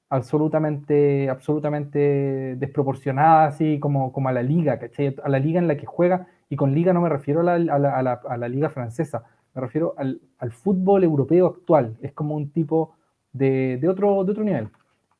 absolutamente, 0.09 1.29
absolutamente 1.29 2.57
desproporcionada, 2.57 3.47
así 3.47 3.79
como, 3.81 4.13
como 4.13 4.29
a 4.29 4.33
la 4.33 4.43
liga, 4.43 4.79
¿cachai? 4.79 5.15
A 5.23 5.29
la 5.29 5.39
liga 5.39 5.59
en 5.59 5.69
la 5.69 5.77
que 5.77 5.87
juega 5.87 6.29
y 6.49 6.57
con 6.57 6.75
liga 6.75 6.93
no 6.93 7.01
me 7.01 7.09
refiero 7.09 7.41
a 7.41 7.59
la, 7.59 8.49
liga 8.49 8.71
francesa, 8.71 9.25
me 9.55 9.61
refiero 9.61 9.95
al, 9.97 10.21
fútbol 10.53 11.05
europeo 11.05 11.47
actual. 11.47 11.97
Es 12.01 12.13
como 12.13 12.37
un 12.37 12.51
tipo 12.51 12.95
de, 13.33 13.81
otro, 13.89 14.25
de 14.25 14.33
otro 14.33 14.45
nivel. 14.45 14.69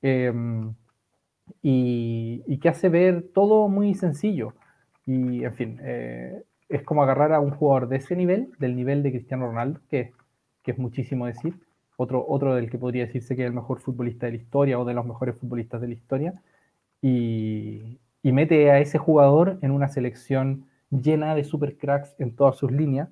Em, 0.03 0.75
y, 1.63 2.59
que 2.59 2.69
hace 2.69 2.89
ver 2.89 3.27
todo 3.35 3.69
muy 3.69 3.95
sencillo. 3.95 4.55
Y, 5.07 5.45
en 5.45 5.55
fin, 5.55 5.79
eh, 5.83 6.45
es 6.69 6.83
como 6.83 7.03
agarrar 7.03 7.33
a 7.33 7.41
un 7.41 7.51
jugador 7.51 7.89
de 7.89 7.97
ese 7.97 8.17
nivel, 8.17 8.53
del 8.59 8.77
nivel 8.77 9.03
de 9.03 9.11
Cristiano 9.11 9.47
Ronaldo, 9.47 9.81
que, 9.91 10.13
que 10.65 10.73
es 10.73 10.79
muchísimo 10.79 11.27
decir, 11.27 11.55
otro, 11.97 12.25
otro 12.27 12.57
del 12.57 12.71
que 12.71 12.79
podría 12.79 13.07
decirse 13.07 13.37
que 13.37 13.43
es 13.43 13.49
el 13.49 13.55
mejor 13.55 13.79
futbolista 13.79 14.27
de 14.27 14.33
la 14.33 14.39
historia 14.39 14.79
o 14.81 14.85
de 14.85 14.95
los 14.95 15.07
mejores 15.07 15.37
futbolistas 15.37 15.81
de 15.81 15.87
la 15.87 15.95
historia, 15.95 16.43
y, 17.01 18.01
y 18.23 18.33
mete 18.33 18.71
a 18.71 18.81
ese 18.81 18.99
jugador 18.99 19.59
en 19.61 19.71
una 19.71 19.89
selección 19.89 20.67
llena 20.91 21.35
de 21.35 21.45
supercracks 21.45 22.15
en 22.19 22.35
todas 22.35 22.57
sus 22.57 22.73
líneas. 22.73 23.09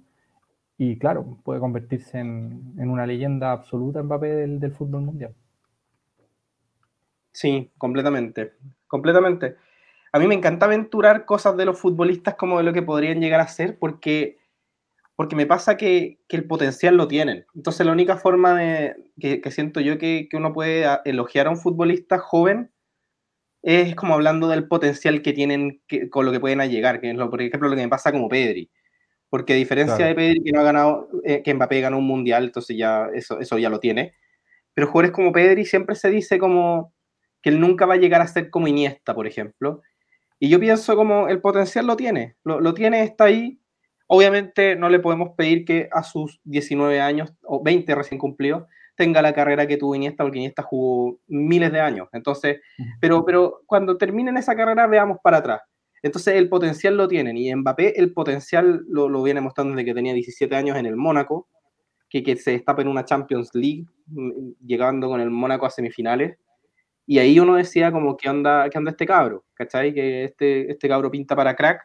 Y 0.79 0.99
claro, 0.99 1.39
puede 1.45 1.61
convertirse 1.61 2.19
en, 2.19 2.75
en 2.79 2.91
una 2.91 3.07
leyenda 3.07 3.53
absoluta 3.53 4.01
en 4.01 4.09
papel 4.09 4.37
del, 4.37 4.61
del, 4.61 4.73
fútbol 4.73 5.03
mundial. 5.03 5.35
Sí, 7.31 7.71
completamente. 7.79 8.55
Completamente. 8.89 9.57
A 10.13 10.19
mí 10.19 10.27
me 10.27 10.35
encanta 10.35 10.67
aventurar 10.67 11.25
cosas 11.25 11.57
de 11.57 11.65
los 11.67 11.79
futbolistas 11.79 12.35
como 12.35 12.59
de 12.59 12.65
lo 12.65 12.73
que 12.73 12.83
podrían 12.83 13.21
llegar 13.21 13.41
a 13.41 13.49
ser, 13.49 13.79
porque, 13.79 14.39
porque 15.23 15.37
me 15.37 15.47
pasa 15.47 15.77
que, 15.77 16.19
que 16.27 16.37
el 16.37 16.49
potencial 16.49 16.97
lo 16.97 17.07
tienen. 17.07 17.47
Entonces, 17.55 17.87
la 17.87 17.93
única 17.93 18.17
forma 18.17 18.59
de, 18.59 18.97
que, 19.21 19.41
que 19.41 19.53
siento 19.53 19.79
yo 19.79 19.97
que, 19.97 20.27
que, 20.29 20.37
uno 20.37 20.53
puede 20.53 20.85
elogiar 21.05 21.47
a 21.47 21.51
un 21.51 21.59
futbolista 21.59 22.19
joven 22.19 22.73
es 23.63 23.95
como 23.95 24.15
hablando 24.15 24.49
del 24.49 24.67
potencial 24.67 25.23
que 25.23 25.33
tienen 25.33 25.81
con 26.11 26.27
lo 26.27 26.33
que 26.33 26.41
pueden 26.41 26.59
llegar, 26.69 27.01
que 27.01 27.13
es 27.13 27.17
lo, 27.17 27.31
por 27.31 27.41
ejemplo 27.41 27.69
lo 27.69 27.77
que 27.77 27.83
me 27.83 27.89
pasa 27.89 28.11
como 28.11 28.29
Pedri. 28.29 28.69
Porque 29.31 29.53
a 29.53 29.57
diferencia 29.57 29.95
claro. 29.95 30.09
de 30.09 30.15
Pedri, 30.17 30.43
que 30.43 30.51
no 30.51 30.59
ha 30.59 30.65
ganado, 30.65 31.09
eh, 31.23 31.41
que 31.45 31.55
Mbappé 31.55 31.81
ganó 31.83 31.99
un 31.99 32.07
mundial, 32.09 32.43
entonces 32.43 32.77
ya 32.77 33.07
eso, 33.15 33.39
eso 33.39 33.59
ya 33.59 33.71
lo 33.71 33.79
tiene. 33.79 34.17
Pero 34.75 34.89
jugadores 34.89 35.13
como 35.13 35.31
Pedri 35.31 35.65
siempre 35.65 35.95
se 35.95 36.11
dice 36.11 36.41
como 36.41 36.93
que 37.41 37.51
él 37.51 37.61
nunca 37.61 37.87
va 37.87 37.95
a 37.95 37.99
llegar 37.99 38.23
a 38.23 38.27
ser 38.27 38.51
como 38.51 38.67
Iniesta, 38.67 39.15
por 39.15 39.29
ejemplo. 39.29 39.83
Y 40.41 40.49
yo 40.49 40.59
pienso 40.59 40.97
como 40.97 41.29
el 41.29 41.41
potencial 41.41 41.87
lo 41.87 41.97
tiene, 41.97 42.35
lo, 42.43 42.61
lo 42.61 42.75
tiene, 42.75 43.05
está 43.05 43.27
ahí. 43.27 43.62
Obviamente 44.07 44.77
no 44.77 44.89
le 44.89 44.99
podemos 44.99 45.31
pedir 45.37 45.65
que 45.65 45.89
a 45.93 46.03
sus 46.03 46.41
19 46.45 47.01
años 47.01 47.33
o 47.43 47.63
20 47.63 47.95
recién 47.95 48.19
cumplidos 48.19 48.65
tenga 48.97 49.23
la 49.23 49.33
carrera 49.33 49.67
que 49.67 49.77
tuvo 49.77 49.95
Iniesta, 49.95 50.23
porque 50.23 50.39
Iniesta 50.39 50.63
jugó 50.63 51.19
miles 51.27 51.73
de 51.73 51.81
años. 51.81 52.09
Entonces, 52.13 52.61
pero, 53.01 53.25
pero 53.25 53.63
cuando 53.67 53.97
terminen 53.97 54.37
esa 54.37 54.55
carrera, 54.55 54.87
veamos 54.87 55.19
para 55.23 55.39
atrás. 55.39 55.63
Entonces, 56.03 56.35
el 56.35 56.49
potencial 56.49 56.97
lo 56.97 57.09
tienen. 57.09 57.37
Y 57.37 57.55
Mbappé, 57.55 57.99
el 57.99 58.13
potencial 58.13 58.85
lo, 58.89 59.09
lo 59.09 59.23
viene 59.23 59.41
mostrando 59.41 59.75
desde 59.75 59.87
que 59.87 59.95
tenía 59.95 60.13
17 60.13 60.55
años 60.55 60.77
en 60.77 60.87
el 60.87 60.97
Mónaco, 60.97 61.49
que, 62.09 62.23
que 62.23 62.37
se 62.37 62.51
destapa 62.51 62.83
en 62.83 62.89
una 62.89 63.05
Champions 63.05 63.51
League, 63.55 63.87
llegando 64.65 65.09
con 65.09 65.21
el 65.21 65.31
Mónaco 65.31 65.65
a 65.65 65.71
semifinales. 65.71 66.37
Y 67.07 67.19
ahí 67.19 67.39
uno 67.41 67.55
decía 67.55 67.91
como, 67.93 68.17
¿qué 68.17 68.29
onda, 68.29 68.69
qué 68.69 68.79
onda 68.79 68.91
este 68.91 69.07
cabro? 69.07 69.45
¿Cachai? 69.55 69.95
Que 69.95 70.25
este, 70.25 70.71
este 70.71 70.89
cabro 70.89 71.11
pinta 71.11 71.35
para 71.35 71.57
crack 71.57 71.81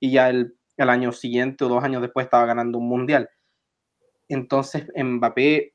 y 0.00 0.12
ya 0.12 0.30
el, 0.30 0.54
el 0.76 0.90
año 0.90 1.12
siguiente 1.12 1.64
o 1.64 1.68
dos 1.68 1.84
años 1.84 2.02
después 2.02 2.24
estaba 2.24 2.46
ganando 2.46 2.78
un 2.78 2.88
mundial. 2.88 3.28
Entonces, 4.28 4.86
Mbappé 4.96 5.74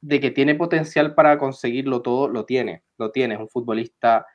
de 0.00 0.20
que 0.20 0.30
tiene 0.30 0.54
potencial 0.54 1.14
para 1.14 1.38
conseguirlo 1.38 2.02
todo, 2.02 2.28
lo 2.28 2.44
tiene, 2.44 2.84
lo 2.98 3.10
tiene. 3.10 3.34
Es 3.34 3.40
un 3.40 3.48
futbolista 3.48 4.26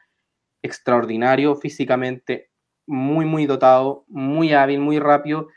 extraordinario 0.62 1.56
físicamente, 1.56 2.50
muy, 2.88 3.26
muy 3.26 3.46
dotado, 3.46 4.06
muy 4.08 4.54
hábil, 4.54 4.80
muy 4.80 5.00
rápido, 5.00 5.48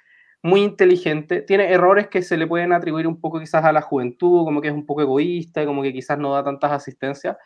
muy 0.42 0.62
inteligente. 0.62 1.42
Tiene 1.42 1.72
errores 1.72 2.08
que 2.08 2.22
se 2.22 2.36
le 2.36 2.46
pueden 2.46 2.72
atribuir 2.72 3.06
un 3.06 3.20
poco 3.20 3.40
quizás 3.40 3.64
a 3.64 3.72
la 3.72 3.82
juventud, 3.82 4.44
como 4.44 4.60
que 4.60 4.68
es 4.68 4.74
un 4.74 4.86
poco 4.86 5.02
egoísta, 5.02 5.64
como 5.64 5.82
que 5.82 5.92
quizás 5.92 6.18
no 6.18 6.34
da 6.34 6.44
tantas 6.44 6.72
asistencias. 6.72 7.36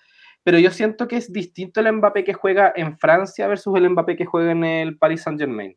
Pero 0.42 0.58
yo 0.58 0.70
siento 0.70 1.08
que 1.08 1.16
es 1.16 1.32
distinto 1.32 1.80
el 1.80 1.92
Mbappé 1.92 2.24
que 2.24 2.34
juega 2.34 2.72
en 2.74 2.98
Francia 2.98 3.46
versus 3.46 3.76
el 3.76 3.90
Mbappé 3.90 4.16
que 4.16 4.26
juega 4.26 4.52
en 4.52 4.64
el 4.64 4.98
Paris 4.98 5.22
Saint 5.22 5.38
Germain. 5.38 5.76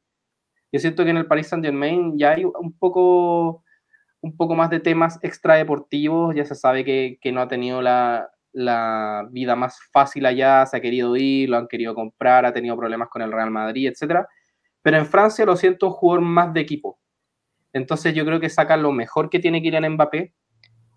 Yo 0.71 0.79
siento 0.79 1.03
que 1.03 1.09
en 1.09 1.17
el 1.17 1.27
Paris 1.27 1.47
Saint 1.47 1.65
Germain 1.65 2.17
ya 2.17 2.31
hay 2.31 2.45
un 2.45 2.77
poco 2.77 3.63
un 4.21 4.37
poco 4.37 4.55
más 4.55 4.69
de 4.69 4.79
temas 4.79 5.19
extradeportivos, 5.23 6.35
ya 6.35 6.45
se 6.45 6.55
sabe 6.55 6.85
que, 6.85 7.31
no 7.31 7.41
ha 7.41 7.47
tenido 7.47 7.81
la, 7.81 8.29
la, 8.53 9.27
vida 9.31 9.55
más 9.55 9.79
fácil 9.91 10.25
allá, 10.25 10.65
se 10.67 10.77
ha 10.77 10.81
querido 10.81 11.15
ir, 11.17 11.49
lo 11.49 11.57
han 11.57 11.67
querido 11.67 11.95
comprar, 11.95 12.45
ha 12.45 12.53
tenido 12.53 12.77
problemas 12.77 13.09
con 13.09 13.23
el 13.23 13.31
Real 13.31 13.49
Madrid, 13.49 13.89
etc. 13.89 14.25
Pero 14.81 14.97
en 14.97 15.07
Francia 15.07 15.45
lo 15.45 15.55
siento 15.55 15.87
un 15.87 15.93
jugador 15.93 16.21
más 16.21 16.53
de 16.53 16.61
equipo. 16.61 16.99
Entonces 17.73 18.13
yo 18.13 18.25
creo 18.25 18.39
que 18.39 18.49
saca 18.49 18.77
lo 18.77 18.91
mejor 18.91 19.29
que 19.29 19.39
tiene 19.39 19.61
Kylian 19.61 19.93
Mbappé, 19.93 20.33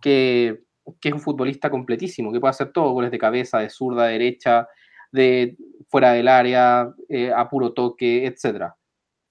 que, 0.02 0.64
que 1.00 1.08
es 1.08 1.14
un 1.14 1.20
futbolista 1.20 1.70
completísimo, 1.70 2.30
que 2.32 2.40
puede 2.40 2.50
hacer 2.50 2.72
todo, 2.72 2.92
goles 2.92 3.10
de 3.10 3.18
cabeza, 3.18 3.58
de 3.60 3.70
zurda, 3.70 4.06
derecha, 4.06 4.68
de 5.12 5.56
fuera 5.88 6.12
del 6.12 6.28
área, 6.28 6.92
eh, 7.08 7.32
a 7.34 7.48
puro 7.48 7.72
toque, 7.72 8.26
etcétera 8.26 8.76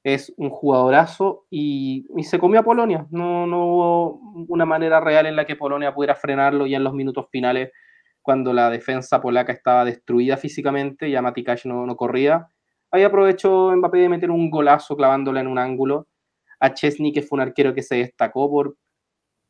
es 0.03 0.33
un 0.38 0.50
jugadorazo 0.50 1.45
y, 1.50 2.05
y, 2.17 2.24
se 2.24 2.38
comió 2.39 2.60
a 2.60 2.63
Polonia. 2.63 3.07
No, 3.10 3.48
no 3.48 3.65
hubo 3.65 4.19
una 4.50 4.65
manera 4.65 5.00
real 5.00 5.25
en 5.25 5.36
la 5.36 5.45
que 5.45 5.55
Polonia 5.55 5.93
pudiera 5.93 6.15
frenarlo 6.15 6.67
ya 6.67 6.77
en 6.77 6.83
los 6.83 6.93
minutos 6.93 7.27
finales, 7.31 7.72
cuando 8.22 8.53
la 8.53 8.69
defensa 8.69 9.22
polaca 9.22 9.53
estaba 9.53 9.86
destruida 9.86 10.38
físicamente, 10.38 11.10
ya 11.10 11.22
Matikash 11.22 11.65
no, 11.65 11.86
no 11.86 11.95
corría. 11.95 12.48
Ahí 12.91 13.03
aprovechó 13.03 13.72
Mbappé 13.75 14.00
de 14.00 14.10
meter 14.10 14.31
un 14.31 14.50
golazo 14.50 14.95
clavándola 14.95 15.41
en 15.41 15.48
un 15.48 15.57
ángulo. 15.57 16.07
A 16.60 16.74
Chesney, 16.74 17.12
que 17.12 17.22
fue 17.22 17.38
un 17.38 17.41
arquero 17.41 17.74
que 17.74 17.83
se 17.83 17.95
destacó 17.95 18.50
por 18.50 18.77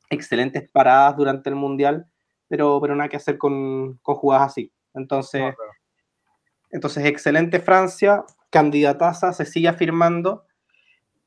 excelentes 0.10 0.68
paradas 0.72 1.16
durante 1.18 1.50
el 1.50 1.56
Mundial, 1.56 2.08
pero, 2.48 2.80
pero 2.82 2.96
nada 2.96 3.10
que 3.10 3.18
hacer 3.18 3.38
con, 3.38 4.00
con 4.02 4.16
jugadas 4.16 4.52
así. 4.52 4.72
Entonces, 4.96 5.42
no, 5.42 5.54
entonces, 6.72 7.06
excelente 7.06 7.60
Francia, 7.60 8.24
candidataza 8.54 9.34
se 9.34 9.46
sigue 9.46 9.68
afirmando 9.68 10.46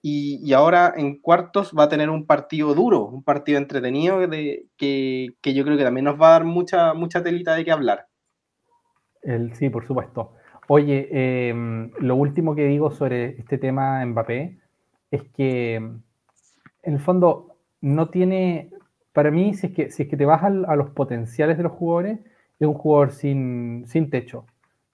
y, 0.00 0.52
ahora 0.52 0.95
en 0.97 1.21
cuartos 1.21 1.75
va 1.76 1.85
a 1.85 1.88
tener 1.88 2.09
un 2.09 2.25
partido 2.25 2.73
duro, 2.73 3.06
un 3.06 3.25
partido 3.25 3.59
entretenido 3.59 4.21
que, 4.30 4.66
que, 4.76 5.54
yo 5.54 5.64
creo 5.64 5.76
que 5.76 5.83
también 5.83 6.04
nos 6.04 6.21
va 6.21 6.28
a 6.28 6.30
dar 6.30 6.45
mucha, 6.45 6.95
mucha 6.95 7.25
telita 7.25 7.56
de 7.56 7.64
qué 7.64 7.73
hablar. 7.73 8.06
El, 9.23 9.52
sí, 9.54 9.68
por 9.68 9.85
supuesto. 9.85 10.35
Oye, 10.68 11.09
eh, 11.11 11.90
lo 11.99 12.14
último 12.14 12.54
que 12.54 12.66
digo 12.66 12.92
sobre 12.92 13.37
este 13.40 13.59
tema 13.59 14.06
Mbappé 14.06 14.61
es 15.11 15.25
que 15.37 15.75
en 15.75 16.02
el 16.85 17.00
fondo 17.00 17.56
no 17.80 18.09
tiene, 18.11 18.71
para 19.12 19.33
mí, 19.33 19.54
si 19.54 19.66
es 19.66 19.73
que, 19.73 19.90
si 19.90 20.04
es 20.04 20.09
que 20.09 20.16
te 20.16 20.26
vas 20.26 20.45
a, 20.45 20.47
a 20.47 20.76
los 20.76 20.90
potenciales 20.90 21.56
de 21.56 21.64
los 21.64 21.73
jugadores, 21.73 22.21
es 22.61 22.68
un 22.68 22.75
jugador 22.75 23.11
sin, 23.11 23.85
sin 23.88 24.11
techo 24.11 24.47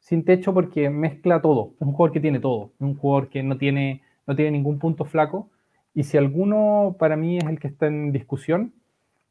sin 0.03 0.25
techo 0.25 0.53
porque 0.53 0.91
mezcla 0.91 1.41
todo. 1.41 1.75
Es 1.81 1.87
un 1.87 1.93
jugador 1.93 2.13
que 2.13 2.21
tiene 2.21 2.41
todo. 2.41 2.73
Es 2.75 2.81
un 2.81 2.97
jugador 2.97 3.29
que 3.31 3.43
no 3.43 3.57
tiene, 3.57 4.03
no 4.27 4.37
tiene 4.37 4.51
ningún 4.51 4.79
punto 4.79 5.05
flaco. 5.05 5.49
Y 5.95 6.03
si 6.05 6.19
alguno 6.19 6.97
para 6.99 7.17
mí 7.17 7.39
es 7.39 7.45
el 7.45 7.61
que 7.61 7.69
está 7.69 7.87
en 7.87 8.13
discusión, 8.13 8.73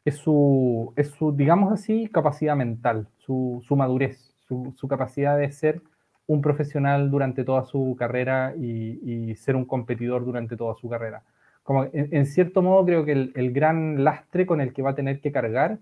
es 0.05 0.15
su, 0.15 0.93
es 0.95 1.09
su 1.11 1.33
digamos 1.33 1.73
así, 1.73 2.07
capacidad 2.07 2.55
mental, 2.55 3.07
su, 3.17 3.61
su 3.67 3.75
madurez, 3.75 4.33
su, 4.47 4.73
su, 4.77 4.87
capacidad 4.87 5.37
de 5.37 5.51
ser 5.51 5.81
un 6.25 6.41
profesional 6.41 7.11
durante 7.11 7.43
toda 7.43 7.65
su 7.65 7.95
carrera 7.99 8.53
y, 8.57 9.29
y 9.31 9.35
ser 9.35 9.55
un 9.55 9.65
competidor 9.65 10.25
durante 10.25 10.55
toda 10.55 10.75
su 10.75 10.89
carrera. 10.89 11.23
Como 11.63 11.83
en, 11.85 12.09
en 12.11 12.25
cierto 12.25 12.61
modo 12.61 12.85
creo 12.85 13.05
que 13.05 13.11
el, 13.11 13.31
el 13.35 13.51
gran 13.51 14.03
lastre 14.03 14.45
con 14.45 14.61
el 14.61 14.73
que 14.73 14.81
va 14.81 14.91
a 14.91 14.95
tener 14.95 15.19
que 15.19 15.31
cargar 15.31 15.79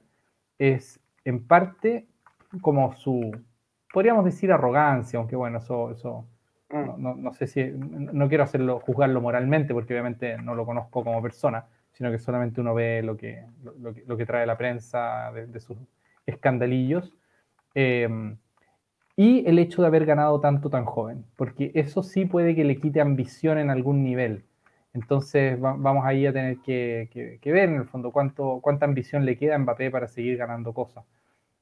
es 0.57 0.99
en 1.25 1.45
parte 1.45 2.07
como 2.61 2.95
su, 2.95 3.31
podríamos 3.91 4.25
decir 4.25 4.51
arrogancia, 4.51 5.19
aunque 5.19 5.35
bueno, 5.35 5.59
eso, 5.59 5.91
eso 5.91 6.25
no, 6.69 6.97
no, 6.97 7.15
no, 7.15 7.33
sé 7.33 7.47
si, 7.47 7.63
no 7.71 8.27
quiero 8.27 8.43
hacerlo, 8.43 8.79
juzgarlo 8.79 9.21
moralmente, 9.21 9.73
porque 9.73 9.93
obviamente 9.93 10.37
no 10.37 10.55
lo 10.55 10.65
conozco 10.65 11.03
como 11.03 11.21
persona, 11.21 11.65
sino 11.91 12.11
que 12.11 12.19
solamente 12.19 12.61
uno 12.61 12.73
ve 12.73 13.01
lo 13.03 13.17
que, 13.17 13.43
lo, 13.63 13.93
que, 13.93 14.03
lo 14.05 14.17
que 14.17 14.25
trae 14.25 14.45
la 14.45 14.57
prensa 14.57 15.31
de, 15.33 15.47
de 15.47 15.59
sus 15.59 15.77
escandalillos. 16.25 17.13
Eh, 17.75 18.07
y 19.19 19.45
el 19.45 19.59
hecho 19.59 19.81
de 19.81 19.87
haber 19.89 20.05
ganado 20.05 20.39
tanto 20.39 20.69
tan 20.69 20.85
joven, 20.85 21.25
porque 21.35 21.71
eso 21.75 22.03
sí 22.03 22.23
puede 22.23 22.55
que 22.55 22.63
le 22.63 22.79
quite 22.79 23.01
ambición 23.01 23.57
en 23.57 23.69
algún 23.69 24.01
nivel. 24.01 24.45
Entonces 24.93 25.61
va, 25.61 25.75
vamos 25.77 26.05
ahí 26.05 26.25
a 26.25 26.31
tener 26.31 26.59
que, 26.59 27.09
que, 27.11 27.37
que, 27.41 27.51
ver 27.51 27.67
en 27.67 27.75
el 27.75 27.85
fondo 27.85 28.11
cuánto, 28.11 28.59
cuánta 28.61 28.85
ambición 28.85 29.25
le 29.25 29.37
queda 29.37 29.55
a 29.55 29.59
Mbappé 29.59 29.91
para 29.91 30.07
seguir 30.07 30.37
ganando 30.37 30.73
cosas. 30.73 31.03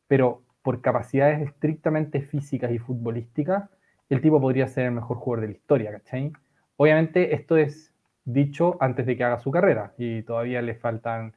Pero 0.07 0.43
por 0.67 0.81
capacidades 0.81 1.47
estrictamente 1.47 2.19
físicas 2.19 2.73
y 2.73 2.77
futbolísticas, 2.77 3.69
el 4.09 4.19
tipo 4.19 4.41
podría 4.41 4.67
ser 4.67 4.87
el 4.87 4.91
mejor 4.91 5.15
jugador 5.15 5.39
de 5.39 5.47
la 5.47 5.53
historia, 5.53 5.91
¿cachai? 5.93 6.33
Obviamente 6.75 7.35
esto 7.35 7.55
es 7.55 7.93
dicho 8.25 8.75
antes 8.81 9.05
de 9.05 9.15
que 9.15 9.23
haga 9.23 9.39
su 9.39 9.49
carrera 9.49 9.93
y 9.97 10.23
todavía 10.23 10.61
le 10.61 10.75
faltan 10.75 11.31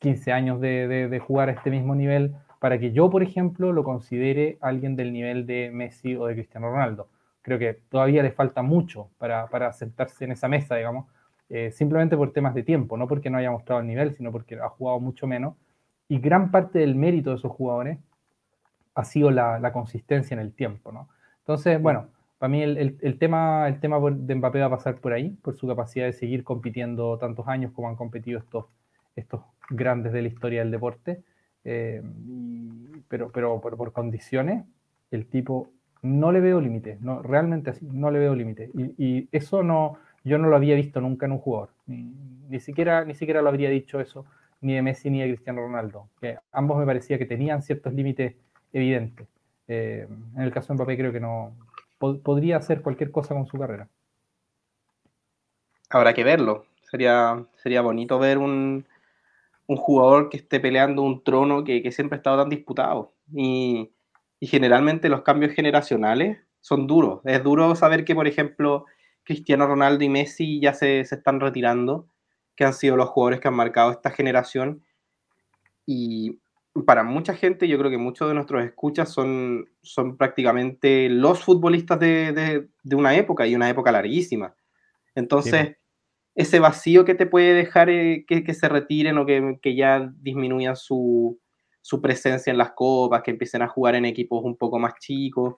15 0.00 0.32
años 0.32 0.60
de, 0.60 1.22
jugar 1.24 1.48
a 1.48 1.52
este 1.52 1.70
mismo 1.70 1.94
nivel 1.94 2.34
para 2.58 2.80
que 2.80 2.90
yo, 2.90 3.08
por 3.08 3.22
ejemplo, 3.22 3.72
lo 3.72 3.84
considere 3.84 4.58
alguien 4.60 4.96
del 4.96 5.12
nivel 5.12 5.46
de 5.46 5.70
Messi 5.72 6.16
o 6.16 6.26
de 6.26 6.34
Cristiano 6.34 6.68
Ronaldo. 6.68 7.08
Creo 7.42 7.60
que 7.60 7.74
todavía 7.88 8.24
le 8.24 8.32
falta 8.32 8.62
mucho 8.62 9.10
para, 9.16 9.46
para 9.46 9.72
sentarse 9.74 10.24
en 10.24 10.32
esa 10.32 10.48
mesa, 10.48 10.74
digamos, 10.74 11.06
eh, 11.50 11.70
simplemente 11.70 12.16
por 12.16 12.32
temas 12.32 12.52
de 12.52 12.64
tiempo, 12.64 12.96
no 12.96 13.06
porque 13.06 13.30
no 13.30 13.38
haya 13.38 13.52
mostrado 13.52 13.80
el 13.80 13.86
nivel, 13.86 14.16
sino 14.16 14.32
porque 14.32 14.56
ha 14.56 14.70
jugado 14.70 14.98
mucho 14.98 15.28
menos. 15.28 15.54
Y 16.08 16.18
gran 16.18 16.50
parte 16.50 16.80
del 16.80 16.96
mérito 16.96 17.30
de 17.30 17.36
esos 17.36 17.52
jugadores 17.52 17.98
ha 18.96 19.04
sido 19.04 19.30
la, 19.30 19.60
la, 19.60 19.72
consistencia 19.72 20.34
en 20.34 20.40
el 20.40 20.52
tiempo, 20.52 20.90
¿no? 20.90 21.08
Entonces, 21.40 21.80
bueno, 21.80 22.08
para 22.38 22.48
mí 22.48 22.62
el, 22.62 22.76
el, 22.78 22.98
el, 23.00 23.18
tema, 23.18 23.68
el 23.68 23.78
tema 23.78 23.98
de 24.00 24.34
Mbappé 24.34 24.60
va 24.60 24.66
a 24.66 24.70
pasar 24.70 24.96
por 24.96 25.12
ahí, 25.12 25.30
por 25.42 25.54
su 25.54 25.68
capacidad 25.68 26.06
de 26.06 26.12
seguir 26.12 26.42
compitiendo 26.42 27.16
tantos 27.18 27.46
años 27.46 27.72
como 27.72 27.88
han 27.88 27.96
competido 27.96 28.38
estos, 28.40 28.64
estos 29.14 29.42
grandes 29.70 30.12
de 30.12 30.22
la 30.22 30.28
historia 30.28 30.60
del 30.60 30.70
deporte. 30.70 31.22
eh, 31.64 32.02
pero, 33.08 33.30
pero, 33.30 33.60
por 33.60 33.92
condiciones, 33.92 34.64
el 35.10 35.26
tipo 35.26 35.70
no 36.02 36.32
le 36.32 36.40
veo 36.40 36.60
límite, 36.60 36.98
no, 37.00 37.22
realmente 37.22 37.70
así, 37.70 37.86
no 37.90 38.10
le 38.10 38.18
veo 38.18 38.34
límite. 38.34 38.70
Y, 38.74 39.28
eso 39.32 39.62
no, 39.62 39.98
yo 40.24 40.38
no 40.38 40.48
lo 40.48 40.56
había 40.56 40.74
visto 40.74 41.00
nunca 41.00 41.26
en 41.26 41.32
un 41.32 41.38
jugador, 41.38 41.70
ni, 41.86 42.60
siquiera, 42.60 43.04
ni 43.04 43.14
siquiera 43.14 43.42
lo 43.42 43.48
habría 43.48 43.70
dicho 43.70 44.00
eso 44.00 44.24
ni 44.62 44.74
de 44.74 44.82
Messi 44.82 45.10
ni 45.10 45.20
de 45.20 45.28
Cristiano 45.28 45.60
Ronaldo, 45.60 46.08
que 46.18 46.38
ambos 46.50 46.78
me 46.78 46.86
parecía 46.86 47.18
que 47.18 47.26
tenían 47.26 47.62
ciertos 47.62 47.92
límites 47.92 48.34
evidentes. 48.76 49.26
Eh, 49.68 50.06
en 50.36 50.42
el 50.42 50.52
caso 50.52 50.68
de 50.68 50.74
Mbappé 50.74 50.96
creo 50.96 51.12
que 51.12 51.20
no 51.20 51.56
podría 51.98 52.58
hacer 52.58 52.82
cualquier 52.82 53.10
cosa 53.10 53.34
con 53.34 53.46
su 53.46 53.58
carrera. 53.58 53.88
Habrá 55.88 56.12
que 56.12 56.24
verlo. 56.24 56.66
Sería, 56.82 57.44
sería 57.56 57.80
bonito 57.80 58.18
ver 58.18 58.38
un, 58.38 58.86
un 59.66 59.76
jugador 59.76 60.28
que 60.28 60.36
esté 60.36 60.60
peleando 60.60 61.02
un 61.02 61.24
trono 61.24 61.64
que, 61.64 61.82
que 61.82 61.90
siempre 61.90 62.16
ha 62.16 62.18
estado 62.18 62.42
tan 62.42 62.50
disputado. 62.50 63.14
Y, 63.32 63.90
y, 64.40 64.46
generalmente 64.46 65.08
los 65.08 65.22
cambios 65.22 65.52
generacionales 65.52 66.38
son 66.60 66.86
duros. 66.86 67.20
Es 67.24 67.42
duro 67.42 67.74
saber 67.76 68.04
que, 68.04 68.14
por 68.14 68.28
ejemplo, 68.28 68.84
Cristiano 69.24 69.66
Ronaldo 69.66 70.04
y 70.04 70.10
Messi 70.10 70.60
ya 70.60 70.74
se, 70.74 71.04
se 71.06 71.14
están 71.14 71.40
retirando, 71.40 72.06
que 72.54 72.64
han 72.64 72.74
sido 72.74 72.96
los 72.96 73.08
jugadores 73.08 73.40
que 73.40 73.48
han 73.48 73.54
marcado 73.54 73.90
esta 73.90 74.10
generación. 74.10 74.84
Y 75.86 76.40
para 76.84 77.02
mucha 77.02 77.34
gente, 77.34 77.68
yo 77.68 77.78
creo 77.78 77.90
que 77.90 77.98
muchos 77.98 78.28
de 78.28 78.34
nuestros 78.34 78.64
escuchas 78.64 79.10
son, 79.10 79.68
son 79.82 80.16
prácticamente 80.16 81.08
los 81.08 81.42
futbolistas 81.42 81.98
de, 82.00 82.68
de, 82.82 82.96
una 82.96 83.14
época 83.14 83.46
y 83.46 83.54
una 83.54 83.68
época 83.68 83.92
larguísima. 83.92 84.54
Entonces, 85.14 85.76
ese 86.34 86.58
vacío 86.58 87.04
que 87.04 87.14
te 87.14 87.26
puede 87.26 87.54
dejar 87.54 87.88
eh, 87.88 88.24
que, 88.26 88.44
que, 88.44 88.54
se 88.54 88.68
retiren 88.68 89.18
o 89.18 89.26
que, 89.26 89.58
que 89.62 89.74
ya 89.74 90.12
disminuyan 90.18 90.76
su, 90.76 91.40
su, 91.80 92.02
presencia 92.02 92.50
en 92.50 92.58
las 92.58 92.72
copas, 92.72 93.22
que 93.22 93.30
empiecen 93.30 93.62
a 93.62 93.68
jugar 93.68 93.94
en 93.94 94.04
equipos 94.04 94.44
un 94.44 94.56
poco 94.56 94.78
más 94.78 94.94
chicos. 95.00 95.54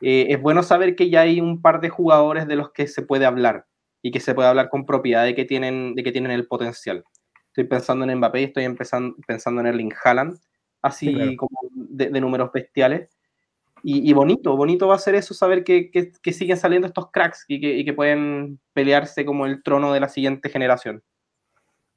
Eh, 0.00 0.26
es 0.30 0.40
bueno 0.40 0.62
saber 0.62 0.96
que 0.96 1.10
ya 1.10 1.20
hay 1.20 1.40
un 1.40 1.60
par 1.60 1.80
de 1.80 1.90
jugadores 1.90 2.48
de 2.48 2.56
los 2.56 2.72
que 2.72 2.86
se 2.86 3.02
puede 3.02 3.26
hablar 3.26 3.66
y 4.00 4.10
que 4.10 4.20
se 4.20 4.34
puede 4.34 4.48
hablar 4.48 4.68
con 4.68 4.86
propiedad 4.86 5.24
de 5.24 5.34
que 5.34 5.44
tienen, 5.44 5.94
de 5.94 6.02
que 6.02 6.12
tienen 6.12 6.32
el 6.32 6.46
potencial 6.46 7.04
estoy 7.52 7.64
pensando 7.64 8.04
en 8.06 8.16
Mbappé, 8.16 8.44
estoy 8.44 8.64
empezando, 8.64 9.14
pensando 9.26 9.60
en 9.60 9.66
Erling 9.66 9.92
Haaland, 10.02 10.38
así 10.80 11.36
como 11.36 11.58
de, 11.72 12.20
números 12.20 12.50
bestiales. 12.50 13.10
Y, 13.84 14.12
bonito, 14.12 14.56
bonito 14.56 14.86
va 14.86 14.94
a 14.94 14.98
ser 14.98 15.16
eso, 15.16 15.34
saber 15.34 15.64
que, 15.64 15.90
que, 15.90 16.32
siguen 16.32 16.56
saliendo 16.56 16.86
estos 16.86 17.10
cracks 17.10 17.44
y 17.48 17.60
que, 17.60 17.76
y 17.78 17.84
que, 17.84 17.92
pueden 17.92 18.60
pelearse 18.72 19.24
como 19.24 19.44
el 19.44 19.62
trono 19.62 19.92
de 19.92 19.98
la 19.98 20.08
siguiente 20.08 20.48
generación. 20.48 21.02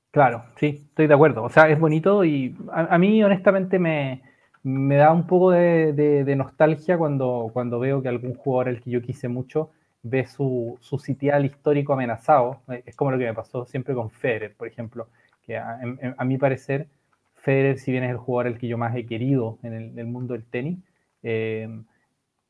Claro, 0.10 0.46
sí, 0.60 0.88
estoy 0.90 1.06
de 1.06 1.14
acuerdo. 1.14 1.44
O 1.44 1.50
sea, 1.50 1.70
es 1.70 1.80
bonito 1.80 2.26
y 2.26 2.58
a, 2.72 2.98
mí 2.98 3.24
honestamente 3.24 3.78
me, 3.78 4.24
me, 4.64 4.96
da 4.96 5.12
un 5.12 5.28
poco 5.28 5.52
de, 5.52 5.94
de, 5.94 6.36
nostalgia 6.36 6.98
cuando, 6.98 7.52
cuando 7.54 7.80
veo 7.80 8.02
que 8.02 8.10
algún 8.10 8.34
jugador 8.34 8.70
el 8.70 8.82
que 8.82 8.90
yo 8.90 9.02
quise 9.02 9.28
mucho 9.28 9.70
ve 10.02 10.26
su, 10.26 10.78
su 10.82 10.98
sitial 10.98 11.46
histórico 11.46 11.94
amenazado. 11.94 12.62
Es 12.84 12.96
como 12.96 13.12
lo 13.12 13.20
que 13.20 13.26
me 13.26 13.34
pasó 13.36 13.66
siempre 13.66 13.94
con 13.94 14.10
Federer, 14.10 14.56
por 14.56 14.68
ejemplo 14.68 15.08
que 15.46 15.58
a, 15.58 16.24
mi 16.26 16.38
parecer, 16.38 16.88
Federer, 17.36 17.78
si 17.78 17.92
bien 17.92 18.04
es 18.04 18.12
el 18.12 18.18
jugador 18.18 18.48
el 18.48 18.58
que 18.58 18.68
yo 18.68 18.78
más 18.78 18.96
he 18.96 19.06
querido 19.06 19.60
en 19.64 19.98
el, 19.98 20.06
mundo 20.08 20.34
del 20.34 20.46
tenis, 20.46 20.80
eh, 21.24 21.70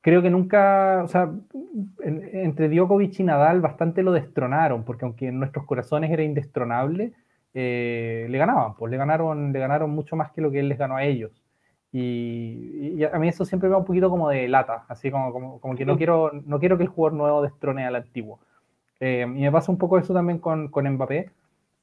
creo 0.01 0.21
que 0.21 0.29
nunca, 0.29 1.01
o 1.03 1.07
sea, 1.07 1.31
entre 2.03 2.69
Djokovic 2.69 3.19
y 3.19 3.23
Nadal 3.23 3.59
bastante 3.59 4.03
lo 4.03 4.11
destronaron, 4.11 4.83
porque 4.83 5.05
aunque 5.05 5.27
en 5.27 5.39
nuestros 5.39 5.65
corazones 5.65 6.11
era 6.11 6.23
indestronable, 6.23 7.13
eh, 7.55 8.27
le 8.29 8.37
ganaban, 8.37 8.75
pues 8.75 8.91
le 8.91 8.97
ganaron, 8.97 9.51
le 9.51 9.59
ganaron 9.59 9.89
mucho 9.89 10.15
más 10.15 10.31
que 10.31 10.41
lo 10.41 10.51
que 10.51 10.59
él 10.59 10.69
les 10.69 10.77
ganó 10.77 10.97
a 10.97 11.05
ellos. 11.05 11.31
Y, 11.91 13.01
a 13.03 13.17
mí 13.17 13.29
eso 13.29 13.45
siempre 13.45 13.69
me 13.69 13.73
da 13.73 13.79
un 13.79 13.85
poquito 13.85 14.09
como 14.09 14.29
de 14.29 14.47
lata, 14.49 14.85
así 14.89 15.09
como, 15.09 15.59
como, 15.59 15.75
que 15.75 15.85
no 15.85 15.97
quiero, 15.97 16.31
no 16.45 16.59
quiero 16.59 16.77
que 16.77 16.83
el 16.83 16.89
jugador 16.89 17.17
nuevo 17.17 17.41
destrone 17.41 17.85
al 17.85 17.95
antiguo. 17.95 18.39
Eh, 18.99 19.21
y 19.23 19.41
me 19.41 19.51
pasa 19.51 19.71
un 19.71 19.77
poco 19.77 19.97
eso 19.97 20.13
también 20.13 20.39
con, 20.39 20.67
con 20.67 20.87
Mbappé, 20.87 21.31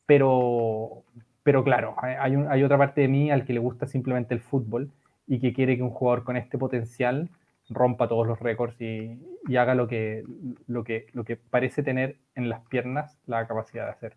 pero, 0.07 1.05
pero 1.43 1.65
claro, 1.65 1.95
hay, 1.99 2.35
hay 2.35 2.65
otra 2.65 2.79
parte 2.79 3.03
de 3.03 3.09
mí 3.09 3.31
al 3.31 3.45
que 3.45 3.53
le 3.53 3.61
gusta 3.61 3.87
simplemente 3.87 4.35
el 4.35 4.41
fútbol 4.41 4.91
y 5.27 5.41
que 5.41 5.53
quiere 5.53 5.77
que 5.77 5.83
un 5.83 5.91
jugador 5.91 6.25
con 6.25 6.37
este 6.37 6.59
potencial 6.59 7.31
rompa 7.69 8.09
todos 8.09 8.27
los 8.27 8.39
récords 8.41 8.81
y, 8.81 9.19
y, 9.47 9.57
haga 9.57 9.75
lo 9.75 9.89
que, 9.89 10.25
lo, 10.67 10.85
que, 10.85 11.07
lo 11.13 11.25
que 11.25 11.37
parece 11.37 11.83
tener 11.83 12.17
en 12.35 12.49
las 12.49 12.61
piernas 12.67 13.19
la 13.27 13.47
capacidad 13.47 13.87
de 13.87 13.93
hacer. 13.93 14.17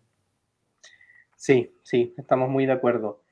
Sí, 1.36 1.74
sí, 1.82 2.14
estamos 2.16 2.48
muy 2.48 2.66
de 2.66 2.72
acuerdo. 2.72 3.22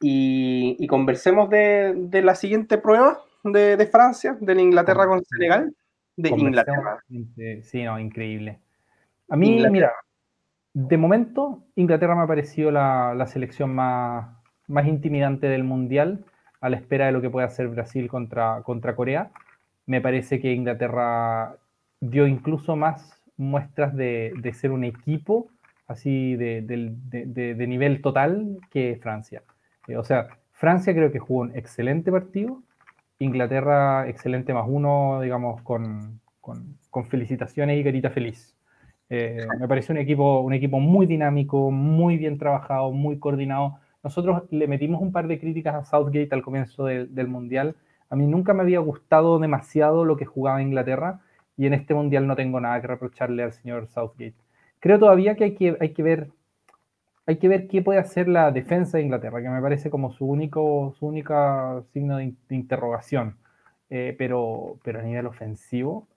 Y, 0.00 0.76
y 0.78 0.86
conversemos 0.86 1.50
de, 1.50 1.94
de, 1.96 2.22
la 2.22 2.34
siguiente 2.36 2.78
prueba 2.78 3.20
de, 3.42 3.76
de 3.76 3.86
Francia, 3.86 4.36
de 4.40 4.54
la 4.54 4.62
Inglaterra 4.62 5.06
con 5.06 5.24
Senegal. 5.24 5.74
De 6.16 6.28
Inglaterra. 6.30 7.02
Sí, 7.62 7.82
no, 7.82 7.98
increíble. 7.98 8.60
A 9.28 9.36
mí, 9.36 9.64
mira, 9.70 9.92
de 10.78 10.96
momento, 10.96 11.64
Inglaterra 11.74 12.14
me 12.14 12.22
ha 12.22 12.26
parecido 12.28 12.70
la, 12.70 13.26
selección 13.26 13.74
más, 13.74 14.28
intimidante 14.86 15.48
del 15.48 15.64
Mundial, 15.64 16.24
a 16.60 16.68
la 16.68 16.76
espera 16.76 17.06
de 17.06 17.12
lo 17.12 17.20
que 17.20 17.30
pueda 17.30 17.48
hacer 17.48 17.66
Brasil 17.66 18.08
contra, 18.08 18.62
contra 18.62 18.94
Corea. 18.94 19.32
Me 19.86 20.00
parece 20.00 20.40
que 20.40 20.52
Inglaterra 20.52 21.56
dio 21.98 22.28
incluso 22.28 22.76
más 22.76 23.20
muestras 23.36 23.96
de, 23.96 24.32
ser 24.54 24.70
un 24.70 24.84
equipo 24.84 25.48
así 25.88 26.36
de, 26.36 27.66
nivel 27.68 28.00
total 28.00 28.58
que 28.70 29.00
Francia. 29.02 29.42
Eh, 29.88 29.96
o 29.96 30.04
sea, 30.04 30.28
Francia 30.52 30.94
creo 30.94 31.10
que 31.10 31.18
jugó 31.18 31.40
un 31.40 31.56
excelente 31.56 32.12
partido, 32.12 32.62
Inglaterra 33.18 34.08
excelente 34.08 34.54
más 34.54 34.66
uno, 34.68 35.20
digamos, 35.22 35.60
con, 35.62 36.20
con 36.40 37.04
felicitaciones 37.06 37.80
y 37.80 37.82
carita 37.82 38.10
feliz. 38.10 38.57
Eh, 39.10 39.46
me 39.58 39.68
parece 39.68 39.92
un 39.92 39.98
equipo, 39.98 40.40
un 40.40 40.52
equipo 40.52 40.80
muy 40.80 41.06
dinámico, 41.06 41.70
muy 41.70 42.16
bien 42.16 42.38
trabajado, 42.38 42.90
muy 42.92 43.18
coordinado. 43.18 43.78
Nosotros 44.02 44.42
le 44.50 44.68
metimos 44.68 45.00
un 45.00 45.12
par 45.12 45.26
de 45.26 45.38
críticas 45.38 45.74
a 45.74 45.84
Southgate 45.84 46.28
al 46.32 46.42
comienzo 46.42 46.84
del 46.84 47.28
Mundial. 47.28 47.76
A 48.10 48.16
mí 48.16 48.26
nunca 48.26 48.54
me 48.54 48.62
había 48.62 48.78
gustado 48.80 49.38
demasiado 49.38 50.04
lo 50.04 50.16
que 50.16 50.24
jugaba 50.24 50.62
Inglaterra 50.62 51.20
y 51.56 51.66
en 51.66 51.74
este 51.74 51.94
Mundial 51.94 52.26
no 52.26 52.36
tengo 52.36 52.60
nada 52.60 52.80
que 52.80 52.86
reprocharle 52.86 53.42
al 53.42 53.52
señor 53.52 53.88
Southgate. 53.88 54.34
Creo 54.80 54.98
todavía 54.98 55.34
que 55.34 55.44
hay 55.44 55.54
que, 55.54 55.76
hay 55.80 55.92
que 55.92 56.02
ver 56.02 56.30
hay 57.26 57.36
que 57.36 57.48
ver 57.48 57.68
qué 57.68 57.82
puede 57.82 57.98
hacer 57.98 58.26
la 58.26 58.50
defensa 58.52 58.96
de 58.96 59.04
Inglaterra, 59.04 59.42
que 59.42 59.50
me 59.50 59.60
parece 59.60 59.90
como 59.90 60.10
su 60.12 60.24
único 60.24 60.94
su 60.98 61.06
única 61.06 61.82
signo 61.92 62.16
de, 62.16 62.34
interrogación. 62.48 63.36
Eh, 63.90 64.14
pero, 64.18 64.78
pero 64.82 65.00
a 65.00 65.02
nivel 65.02 65.26
ofensivo, 65.26 66.08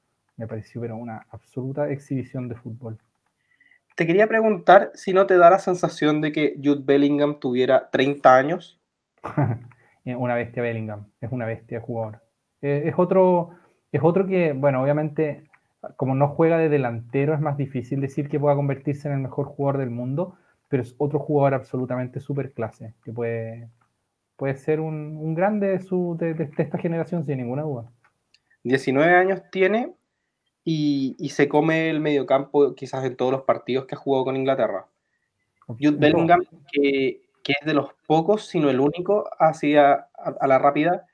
me 0.42 0.48
pareció 0.48 0.82
pero 0.82 0.96
una 0.96 1.28
absoluta 1.30 1.90
exhibición 1.90 2.50
de 2.50 2.56
fútbol. 2.56 2.98
Te 3.96 4.08
quería 4.08 4.26
preguntar 4.28 4.92
si 4.96 5.14
no 5.14 5.28
te 5.28 5.38
da 5.38 5.52
la 5.52 5.60
sensación 5.60 6.20
de 6.20 6.32
que 6.32 6.56
Jude 6.62 6.82
Bellingham 6.84 7.40
tuviera 7.40 7.90
30 7.92 8.36
años. 8.36 8.80
una 10.06 10.34
bestia 10.34 10.64
Bellingham, 10.64 11.06
es 11.22 11.32
una 11.32 11.46
bestia 11.46 11.80
jugador. 11.80 12.22
Eh, 12.64 12.84
es, 12.86 12.96
otro, 12.98 13.52
es 13.92 14.02
otro 14.04 14.26
que, 14.26 14.54
bueno, 14.54 14.82
obviamente, 14.82 15.44
como 15.96 16.16
no 16.16 16.30
juega 16.30 16.58
de 16.58 16.70
delantero, 16.70 17.36
es 17.36 17.40
más 17.40 17.58
difícil 17.58 18.02
decir 18.02 18.28
que 18.28 18.40
pueda 18.40 18.56
convertirse 18.56 19.08
en 19.08 19.14
el 19.14 19.20
mejor 19.20 19.46
jugador 19.46 19.80
del 19.80 19.92
mundo, 19.92 20.36
pero 20.70 20.82
es 20.82 20.96
otro 20.98 21.20
jugador 21.20 21.54
absolutamente 21.54 22.20
super 22.20 22.52
clase, 22.54 22.96
que 23.04 23.14
puede, 23.14 23.70
puede 24.38 24.56
ser 24.56 24.80
un, 24.80 25.36
grande 25.36 25.68
de, 25.68 25.80
su, 25.82 26.18
de 26.20 26.50
esta 26.58 26.80
generación 26.80 27.28
sin 27.28 27.38
ninguna 27.38 27.62
duda. 27.62 27.92
19 28.64 29.16
años 29.16 29.44
tiene 29.52 29.94
y, 30.64 31.30
se 31.30 31.48
come 31.48 31.90
el 31.90 32.00
mediocampo 32.00 32.76
quizás 32.76 33.04
en 33.06 33.16
todos 33.16 33.32
los 33.32 33.44
partidos 33.44 33.86
que 33.86 33.96
ha 33.96 33.98
jugado 33.98 34.26
con 34.26 34.36
Inglaterra. 34.36 34.88
Jude 35.68 35.98
Bellingham, 35.98 36.42
que, 36.72 37.22
que, 37.44 37.54
es 37.60 37.66
de 37.66 37.74
los 37.74 37.90
pocos, 38.08 38.48
sino 38.48 38.70
el 38.70 38.80
único, 38.80 39.30
hacia 39.40 40.08
a, 40.18 40.48
la 40.48 40.60
rápida, 40.60 41.08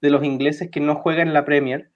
de 0.00 0.10
los 0.10 0.24
ingleses 0.24 0.70
que 0.70 0.80
no 0.80 0.96
juega 0.96 1.22
en 1.22 1.34
la 1.34 1.44
Premier 1.44 1.90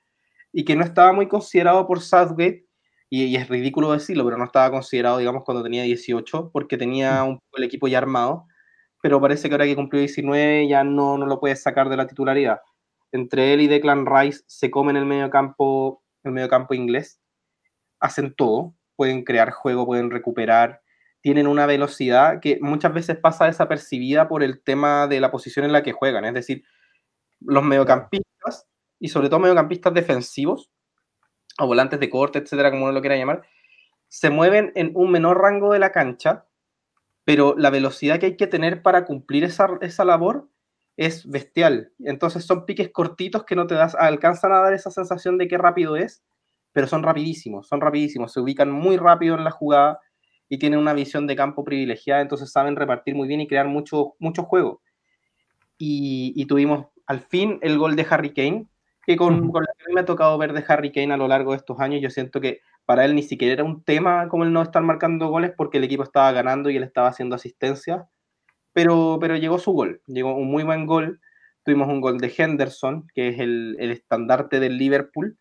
y 0.52 0.64
que 0.64 0.76
no 0.76 0.84
estaba 0.84 1.12
muy 1.12 1.28
considerado 1.28 1.86
por 1.86 2.00
Southgate, 2.00 2.66
y, 3.10 3.36
es 3.36 3.48
ridículo 3.48 3.92
decirlo, 3.92 4.24
pero 4.24 4.36
no 4.36 4.44
estaba 4.44 4.70
considerado, 4.70 5.18
digamos, 5.18 5.44
cuando 5.44 5.62
tenía 5.62 5.82
18, 5.84 6.50
porque 6.52 6.76
tenía 6.76 7.22
un, 7.24 7.40
el 7.54 7.64
equipo 7.64 7.88
ya 7.88 7.98
armado, 7.98 8.46
pero 9.00 9.20
parece 9.20 9.48
que 9.48 9.54
ahora 9.54 9.64
que 9.64 9.76
cumplió 9.76 10.00
19 10.00 10.68
ya 10.68 10.84
no, 10.84 11.16
no 11.16 11.26
lo 11.26 11.40
puede 11.40 11.56
sacar 11.56 11.88
de 11.88 11.96
la 11.96 12.06
titularidad. 12.06 12.60
Entre 13.12 13.54
él 13.54 13.62
y 13.62 13.68
Declan 13.68 14.04
Rice 14.04 14.42
se 14.46 14.70
comen 14.70 14.96
el 14.96 15.06
mediocampo 15.06 16.02
el 16.28 16.34
mediocampo 16.34 16.74
inglés, 16.74 17.20
hacen 18.00 18.34
todo, 18.34 18.74
pueden 18.96 19.24
crear 19.24 19.50
juego, 19.50 19.86
pueden 19.86 20.10
recuperar, 20.10 20.82
tienen 21.20 21.46
una 21.46 21.66
velocidad 21.66 22.40
que 22.40 22.58
muchas 22.60 22.92
veces 22.94 23.16
pasa 23.16 23.46
desapercibida 23.46 24.28
por 24.28 24.42
el 24.42 24.62
tema 24.62 25.06
de 25.06 25.20
la 25.20 25.30
posición 25.30 25.64
en 25.64 25.72
la 25.72 25.82
que 25.82 25.92
juegan, 25.92 26.24
es 26.24 26.34
decir, 26.34 26.64
los 27.40 27.64
mediocampistas 27.64 28.66
y 28.98 29.08
sobre 29.08 29.28
todo 29.28 29.40
mediocampistas 29.40 29.94
defensivos 29.94 30.70
o 31.58 31.66
volantes 31.66 32.00
de 32.00 32.10
corte, 32.10 32.38
etcétera, 32.38 32.70
como 32.70 32.84
uno 32.84 32.92
lo 32.92 33.00
quiera 33.00 33.16
llamar, 33.16 33.42
se 34.08 34.30
mueven 34.30 34.72
en 34.74 34.92
un 34.94 35.10
menor 35.10 35.40
rango 35.40 35.72
de 35.72 35.78
la 35.78 35.92
cancha, 35.92 36.46
pero 37.24 37.54
la 37.56 37.70
velocidad 37.70 38.18
que 38.18 38.26
hay 38.26 38.36
que 38.36 38.46
tener 38.46 38.82
para 38.82 39.04
cumplir 39.04 39.44
esa, 39.44 39.68
esa 39.80 40.04
labor 40.04 40.48
es 40.98 41.24
bestial. 41.30 41.92
Entonces 42.00 42.44
son 42.44 42.66
piques 42.66 42.90
cortitos 42.90 43.44
que 43.44 43.54
no 43.54 43.68
te 43.68 43.76
das, 43.76 43.94
alcanzan 43.94 44.52
a 44.52 44.58
dar 44.58 44.74
esa 44.74 44.90
sensación 44.90 45.38
de 45.38 45.46
qué 45.46 45.56
rápido 45.56 45.96
es, 45.96 46.24
pero 46.72 46.88
son 46.88 47.04
rapidísimos, 47.04 47.68
son 47.68 47.80
rapidísimos, 47.80 48.32
se 48.32 48.40
ubican 48.40 48.70
muy 48.70 48.96
rápido 48.96 49.36
en 49.36 49.44
la 49.44 49.52
jugada 49.52 50.00
y 50.48 50.58
tienen 50.58 50.80
una 50.80 50.92
visión 50.94 51.28
de 51.28 51.36
campo 51.36 51.64
privilegiada, 51.64 52.20
entonces 52.20 52.50
saben 52.50 52.74
repartir 52.74 53.14
muy 53.14 53.28
bien 53.28 53.40
y 53.40 53.46
crear 53.46 53.68
mucho, 53.68 54.14
mucho 54.18 54.42
juego. 54.42 54.82
Y, 55.78 56.44
tuvimos 56.46 56.86
al 57.06 57.20
fin 57.20 57.60
el 57.62 57.78
gol 57.78 57.94
de 57.94 58.04
Harry 58.10 58.34
Kane, 58.34 58.66
que 59.06 59.16
con, 59.16 59.52
con, 59.52 59.62
la 59.62 59.72
que 59.78 59.94
me 59.94 60.00
ha 60.00 60.04
tocado 60.04 60.36
ver 60.36 60.52
de 60.52 60.64
Harry 60.66 60.90
Kane 60.90 61.14
a 61.14 61.16
lo 61.16 61.28
largo 61.28 61.52
de 61.52 61.58
estos 61.58 61.78
años, 61.78 62.02
yo 62.02 62.10
siento 62.10 62.40
que 62.40 62.60
para 62.84 63.04
él 63.04 63.14
ni 63.14 63.22
siquiera 63.22 63.54
era 63.54 63.64
un 63.64 63.84
tema 63.84 64.28
como 64.28 64.42
el 64.42 64.52
no 64.52 64.62
estar 64.62 64.82
marcando 64.82 65.28
goles 65.28 65.52
porque 65.56 65.78
el 65.78 65.84
equipo 65.84 66.02
estaba 66.02 66.32
ganando 66.32 66.70
y 66.70 66.76
él 66.76 66.82
estaba 66.82 67.08
haciendo 67.08 67.36
asistencia, 67.36 68.08
pero, 68.78 69.18
pero 69.20 69.36
llegó 69.36 69.58
su 69.58 69.72
gol, 69.72 70.00
llegó 70.06 70.36
un 70.36 70.52
muy 70.52 70.62
buen 70.62 70.86
gol. 70.86 71.20
Tuvimos 71.64 71.88
un 71.88 72.00
gol 72.00 72.18
de 72.18 72.32
Henderson, 72.38 73.08
que 73.12 73.26
es 73.26 73.40
el, 73.40 73.76
el 73.80 73.90
estandarte 73.90 74.60
del 74.60 74.78
Liverpool, 74.78 75.36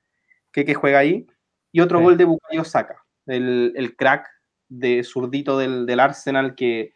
que, 0.52 0.66
que 0.66 0.74
juega 0.74 0.98
ahí, 0.98 1.28
y 1.72 1.82
otro 1.82 2.02
gol 2.02 2.18
de 2.18 2.26
Bukayo 2.26 2.64
Saka, 2.64 3.06
el, 3.28 3.74
el 3.76 3.96
crack 3.96 4.28
de 4.70 5.04
zurdito 5.04 5.56
del, 5.56 5.86
del 5.86 6.00
Arsenal 6.00 6.56
que 6.56 6.96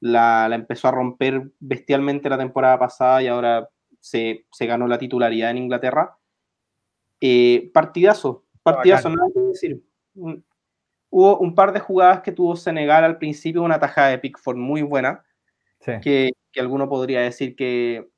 la, 0.00 0.48
la, 0.48 0.54
empezó 0.54 0.88
a 0.88 0.92
romper 0.92 1.50
bestialmente 1.60 2.30
la 2.30 2.38
temporada 2.38 2.78
pasada 2.78 3.22
y 3.22 3.26
ahora 3.26 3.68
se, 4.00 4.46
se 4.50 4.64
ganó 4.64 4.88
la 4.88 4.96
titularidad 4.96 5.50
en 5.50 5.58
Inglaterra. 5.58 6.16
Eh, 7.20 7.70
partidazo, 7.74 8.46
partidazo, 8.62 9.10
nada 9.10 9.28
que 9.34 9.40
decir. 9.40 9.84
Hubo 11.10 11.38
un 11.40 11.54
par 11.54 11.74
de 11.74 11.80
jugadas 11.80 12.22
que 12.22 12.32
tuvo 12.32 12.56
Senegal 12.56 13.04
al 13.04 13.18
principio, 13.18 13.62
una 13.62 13.78
tajada 13.78 14.08
de 14.08 14.18
Pickford 14.18 14.56
muy 14.56 14.80
buena, 14.80 15.22
que, 16.02 16.30
alguno 16.58 16.88
podría 16.88 17.20
decir 17.20 17.56
que, 17.56 18.08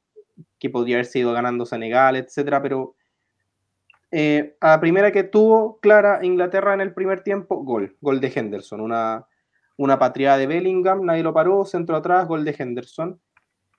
que 0.59 0.71
podría 0.71 0.97
haber 0.97 1.07
sido 1.07 1.33
ganando 1.33 1.67
Senegal, 1.67 2.17
etcétera, 2.17 2.63
pero 2.63 2.95
eh, 4.11 4.57
a 4.61 4.69
la 4.69 4.81
primera 4.81 5.11
que 5.11 5.25
tuvo 5.25 5.79
clara 5.81 6.25
Inglaterra 6.25 6.75
en 6.75 6.81
el 6.81 6.95
primer 6.95 7.23
tiempo, 7.23 7.57
gol, 7.65 7.97
gol 8.01 8.21
de 8.21 8.33
Henderson, 8.35 8.81
una, 8.81 9.27
una 9.77 9.99
patriada 9.99 10.39
de 10.39 10.47
Bellingham, 10.47 11.05
nadie 11.05 11.23
lo 11.23 11.35
paró, 11.35 11.65
centro 11.65 11.97
atrás, 11.97 12.27
gol 12.27 12.45
de 12.45 12.55
Henderson. 12.57 13.21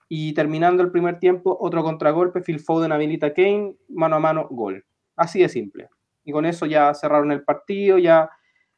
Y 0.09 0.33
terminando 0.33 0.83
el 0.83 0.91
primer 0.91 1.19
tiempo, 1.19 1.57
otro 1.59 1.83
contragolpe, 1.83 2.41
Phil 2.41 2.59
Foden 2.59 2.91
habilita 2.91 3.33
Kane, 3.33 3.75
mano 3.89 4.15
a 4.15 4.19
mano, 4.19 4.47
gol. 4.49 4.85
Así 5.15 5.39
de 5.41 5.49
simple. 5.49 5.89
Y 6.23 6.31
con 6.31 6.45
eso 6.45 6.65
ya 6.65 6.93
cerraron 6.93 7.31
el 7.31 7.43
partido, 7.43 7.97
ya 7.97 8.29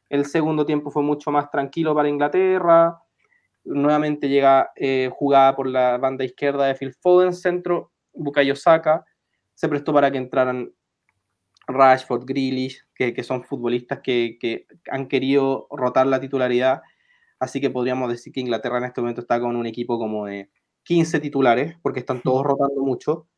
el 0.08 0.24
segundo 0.24 0.66
tiempo 0.66 0.90
fue 0.90 1.02
mucho 1.02 1.30
más 1.30 1.50
tranquilo 1.50 1.94
para 1.94 2.08
Inglaterra. 2.08 2.98
Nuevamente 3.64 4.28
llega 4.28 4.70
eh, 4.76 5.10
jugada 5.12 5.54
por 5.54 5.66
la 5.66 5.98
banda 5.98 6.24
izquierda 6.24 6.66
de 6.66 6.74
Phil 6.74 6.94
Foden, 6.94 7.34
centro, 7.34 7.92
Bukayo 8.12 8.56
Saka. 8.56 9.04
Se 9.54 9.68
prestó 9.68 9.92
para 9.92 10.10
que 10.10 10.18
entraran 10.18 10.72
Rashford, 11.66 12.24
Grealish, 12.24 12.84
que, 12.94 13.22
son 13.22 13.44
futbolistas 13.44 14.00
que, 14.00 14.66
han 14.90 15.08
querido 15.08 15.66
rotar 15.70 16.06
la 16.06 16.20
titularidad. 16.20 16.82
Así 17.38 17.60
que 17.60 17.70
podríamos 17.70 18.10
decir 18.10 18.32
que 18.32 18.40
Inglaterra 18.40 18.78
en 18.78 18.84
este 18.84 19.00
momento 19.00 19.20
está 19.20 19.40
con 19.40 19.56
un 19.56 19.66
equipo 19.66 19.98
como 19.98 20.26
de 20.26 20.50
15 20.84 21.20
titulares, 21.20 21.76
porque 21.82 22.00
están 22.00 22.20
todos 22.20 22.44
rotando 22.44 22.82
mucho. 22.82 23.28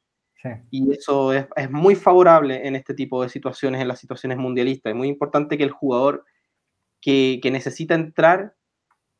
Y 0.70 0.92
eso 0.92 1.32
es, 1.32 1.46
muy 1.70 1.94
favorable 1.94 2.66
en 2.66 2.74
este 2.74 2.94
tipo 2.94 3.22
de 3.22 3.28
situaciones, 3.28 3.80
en 3.80 3.88
las 3.88 4.00
situaciones 4.00 4.38
mundialistas. 4.38 4.90
Es 4.90 4.96
muy 4.96 5.08
importante 5.08 5.56
que 5.56 5.64
el 5.64 5.70
jugador 5.70 6.24
que, 7.00 7.40
necesita 7.44 7.94
entrar 7.94 8.56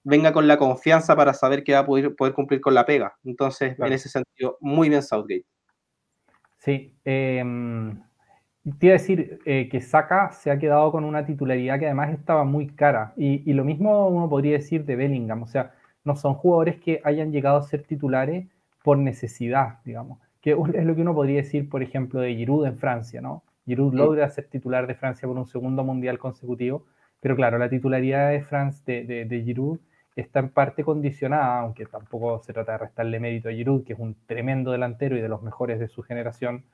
venga 0.05 0.33
con 0.33 0.47
la 0.49 0.57
confianza 0.57 1.17
para 1.17 1.35
saber 1.35 1.65
que 1.65 1.73
va 1.73 1.81
a 1.81 1.87
poder, 1.87 2.15
poder 2.15 2.35
cumplir 2.35 2.61
con 2.61 2.75
la 2.75 2.85
pega. 2.85 3.17
Entonces, 3.25 3.79
en 3.79 3.93
ese 3.93 4.09
sentido, 4.09 4.59
muy 4.61 4.89
bien 4.89 5.03
Southgate. 5.03 5.47
Sí, 6.59 6.95
eh, 7.05 7.43
te 8.79 8.87
iba 8.87 8.95
a 8.95 8.99
decir 8.99 9.41
eh, 9.45 9.69
que 9.69 9.81
Saka 9.81 10.31
se 10.31 10.51
ha 10.51 10.59
quedado 10.59 10.93
con 10.93 11.05
una 11.05 11.27
titularidad 11.27 11.81
que 11.81 11.87
además 11.87 12.13
estaba 12.13 12.45
muy 12.45 12.69
cara. 12.69 13.13
Y, 13.17 13.53
lo 13.53 13.65
mismo 13.65 14.09
uno 14.09 14.29
podría 14.29 14.53
decir 14.53 14.85
de 14.85 14.95
Bellingham. 14.95 15.43
O 15.43 15.47
sea, 15.47 15.73
no 16.05 16.15
son 16.15 16.35
jugadores 16.35 16.81
que 16.81 17.01
hayan 17.05 17.33
llegado 17.33 17.57
a 17.57 17.63
ser 17.63 17.83
titulares 17.83 18.47
por 18.85 18.99
necesidad, 18.99 19.81
digamos. 19.85 20.21
Que 20.41 20.53
es 20.75 20.85
lo 20.85 20.95
que 20.95 21.03
uno 21.03 21.15
podría 21.15 21.39
decir, 21.39 21.69
por 21.69 21.83
ejemplo, 21.83 22.21
de 22.21 22.37
Giroud 22.37 22.67
en 22.67 22.79
Francia, 22.79 23.21
¿no? 23.21 23.43
Giroud 23.67 23.95
logra 23.95 24.29
ser 24.31 24.47
titular 24.49 24.87
de 24.87 24.95
Francia 24.95 25.27
por 25.27 25.37
un 25.37 25.47
segundo 25.47 25.83
mundial 25.83 26.19
consecutivo. 26.19 26.87
Pero 27.21 27.35
claro, 27.37 27.59
la 27.59 27.69
titularidad 27.69 28.31
de, 28.31 28.43
France, 28.43 28.83
de, 28.85 29.25
de, 29.25 29.43
Giroud 29.43 29.79
está 30.17 30.41
en 30.41 30.51
parte 30.51 30.85
condicionada, 30.85 31.61
aunque 31.61 31.87
tampoco 31.87 32.41
se 32.41 32.53
trata 32.53 32.73
de 32.73 32.79
restarle 32.79 33.21
mérito 33.21 33.49
a 33.49 33.53
Giroud, 33.53 33.85
que 33.85 33.95
es 33.95 33.99
un 33.99 34.17
tremendo 34.27 34.73
delantero 34.73 35.17
y 35.17 35.21
de 35.21 35.29
los 35.29 35.43
mejores 35.43 35.81
de 35.81 35.89
su 35.89 36.03
generación. 36.03 36.65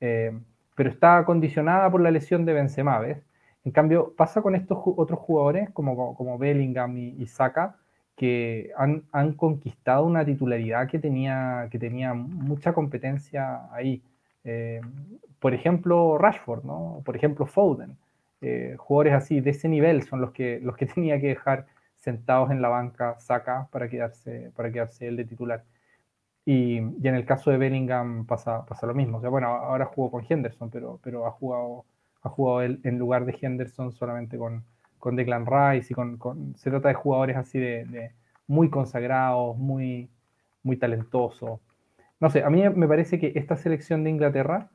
Eh, 0.00 0.32
pero 0.74 0.90
está 0.90 1.24
condicionada 1.24 1.90
por 1.90 2.00
la 2.00 2.10
lesión 2.10 2.44
de 2.44 2.54
Benzema, 2.54 2.98
¿ves? 2.98 3.18
En 3.64 3.72
cambio, 3.72 4.14
pasa 4.16 4.40
con 4.42 4.54
estos 4.54 4.78
otros 4.84 5.18
jugadores 5.20 5.70
como, 5.70 6.14
como 6.16 6.38
Bellingham 6.38 6.96
y, 6.96 7.26
Saka, 7.26 7.76
que 8.16 8.70
han, 8.76 9.04
han, 9.12 9.34
conquistado 9.34 10.04
una 10.04 10.24
titularidad 10.24 10.88
que 10.88 10.98
tenía, 10.98 11.68
que 11.70 11.78
tenía 11.78 12.14
mucha 12.14 12.72
competencia 12.72 13.72
ahí. 13.72 14.02
Eh, 14.44 14.80
por 15.38 15.54
ejemplo, 15.54 16.18
Rashford, 16.18 16.64
¿no? 16.64 17.02
Por 17.04 17.16
ejemplo, 17.16 17.46
Foden. 17.46 17.96
Eh, 18.42 18.76
jugadores 18.78 19.12
así 19.12 19.40
de 19.40 19.50
ese 19.50 19.68
nivel 19.68 20.02
son 20.02 20.22
los 20.22 20.30
que, 20.32 20.60
los 20.62 20.76
que 20.76 20.86
tenía 20.94 21.20
que 21.20 21.28
dejar 21.28 21.66
sentados 22.00 22.50
en 22.50 22.62
la 22.62 22.68
banca 22.68 23.18
Saka 23.20 23.68
para 23.70 23.88
quedarse, 23.88 24.50
para 24.56 24.72
quedarse 24.72 25.06
él 25.06 25.16
de 25.16 25.24
titular. 25.24 25.64
Y, 26.44 26.78
en 26.78 27.14
el 27.14 27.24
caso 27.26 27.50
de 27.50 27.58
Bellingham 27.58 28.26
pasa, 28.26 28.64
pasa 28.66 28.86
lo 28.86 28.94
mismo. 28.94 29.18
O 29.18 29.30
bueno, 29.30 29.48
ahora 29.48 29.86
jugó 29.86 30.10
con 30.10 30.24
Henderson, 30.28 30.70
pero, 30.70 30.98
pero 31.02 31.26
ha 31.26 31.30
jugado, 31.30 31.84
ha 32.22 32.28
jugado 32.30 32.62
él 32.62 32.80
en 32.84 32.98
lugar 32.98 33.24
de 33.26 33.36
Henderson 33.40 33.92
solamente 33.92 34.38
con, 34.38 34.64
con 34.98 35.16
Declan 35.16 35.46
Rice 35.46 35.92
y 35.92 35.94
con, 35.94 36.16
con, 36.16 36.56
se 36.56 36.70
trata 36.70 36.88
de 36.88 36.94
jugadores 36.94 37.36
así 37.36 37.58
de, 37.58 38.12
muy 38.46 38.70
consagrados, 38.70 39.56
muy, 39.58 40.08
muy 40.62 40.76
talentosos. 40.76 41.60
No 42.20 42.30
sé, 42.30 42.42
a 42.42 42.50
mí 42.50 42.62
me 42.68 42.88
parece 42.88 43.18
que 43.18 43.32
esta 43.36 43.56
selección 43.56 44.04
de 44.04 44.10
Inglaterra 44.10 44.70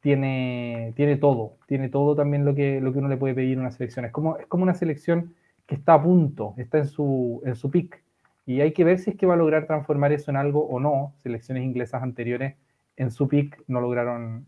tiene, 0.00 0.92
tiene 0.96 1.16
todo, 1.16 1.56
tiene 1.66 1.88
todo 1.88 2.14
también 2.14 2.44
lo 2.44 2.54
que, 2.54 2.80
lo 2.80 2.92
que 2.92 2.98
uno 3.00 3.08
le 3.08 3.16
puede 3.16 3.34
pedir 3.34 3.58
a 3.58 3.62
una 3.62 3.70
selección. 3.70 4.04
Es 4.04 4.12
como, 4.12 4.36
es 4.38 4.46
como 4.46 4.62
una 4.62 4.74
selección 4.74 5.34
que 5.66 5.74
está 5.74 5.94
a 5.94 6.02
punto, 6.02 6.54
está 6.56 6.78
en 6.78 6.86
su, 6.86 7.42
en 7.44 7.56
su 7.56 7.70
pick. 7.70 8.02
Y 8.46 8.60
hay 8.60 8.72
que 8.72 8.84
ver 8.84 8.98
si 8.98 9.10
es 9.10 9.16
que 9.16 9.26
va 9.26 9.34
a 9.34 9.36
lograr 9.36 9.66
transformar 9.66 10.12
eso 10.12 10.30
en 10.30 10.36
algo 10.36 10.66
o 10.66 10.78
no. 10.78 11.14
Selecciones 11.22 11.64
inglesas 11.64 12.02
anteriores 12.02 12.54
en 12.96 13.10
su 13.10 13.28
pick 13.28 13.62
no 13.66 13.80
lograron, 13.80 14.46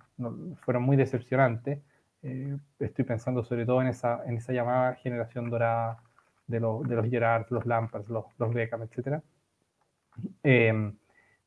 fueron 0.62 0.84
muy 0.84 0.96
decepcionantes. 0.96 1.80
Eh, 2.22 2.56
estoy 2.78 3.04
pensando 3.04 3.44
sobre 3.44 3.66
todo 3.66 3.80
en 3.82 3.88
esa, 3.88 4.22
en 4.26 4.36
esa 4.36 4.52
llamada 4.52 4.94
generación 4.94 5.50
dorada 5.50 6.02
de, 6.46 6.58
de 6.58 6.96
los 6.96 7.08
Gerard, 7.08 7.46
los 7.50 7.66
Lampards, 7.66 8.08
los, 8.08 8.24
los 8.38 8.54
Beckham, 8.54 8.82
etc. 8.82 9.22
Eh, 10.44 10.92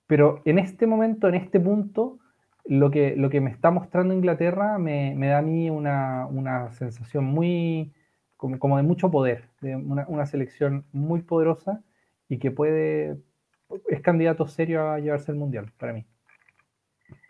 pero 0.07 0.41
en 0.43 0.59
este 0.59 0.87
momento, 0.87 1.29
en 1.29 1.35
este 1.35 1.59
punto, 1.59 2.19
lo 2.65 2.91
que, 2.91 3.15
lo 3.15 3.29
que 3.29 3.41
me 3.41 3.49
está 3.49 3.71
mostrando 3.71 4.13
Inglaterra 4.13 4.77
me, 4.77 5.13
me 5.15 5.27
da 5.27 5.39
a 5.39 5.41
mí 5.41 5.69
una, 5.69 6.27
una 6.27 6.71
sensación 6.71 7.23
muy, 7.23 7.93
como, 8.41 8.57
como, 8.57 8.77
de 8.77 8.83
mucho 8.83 9.11
poder, 9.11 9.43
de 9.61 9.75
una, 9.75 10.03
una 10.07 10.25
selección 10.25 10.83
muy 10.91 11.21
poderosa 11.21 11.83
y 12.27 12.39
que 12.39 12.49
puede, 12.49 13.17
es 13.87 14.01
candidato 14.01 14.47
serio 14.47 14.89
a 14.89 14.97
llevarse 14.97 15.31
el 15.31 15.37
mundial, 15.37 15.71
para 15.77 15.93
mí. 15.93 16.07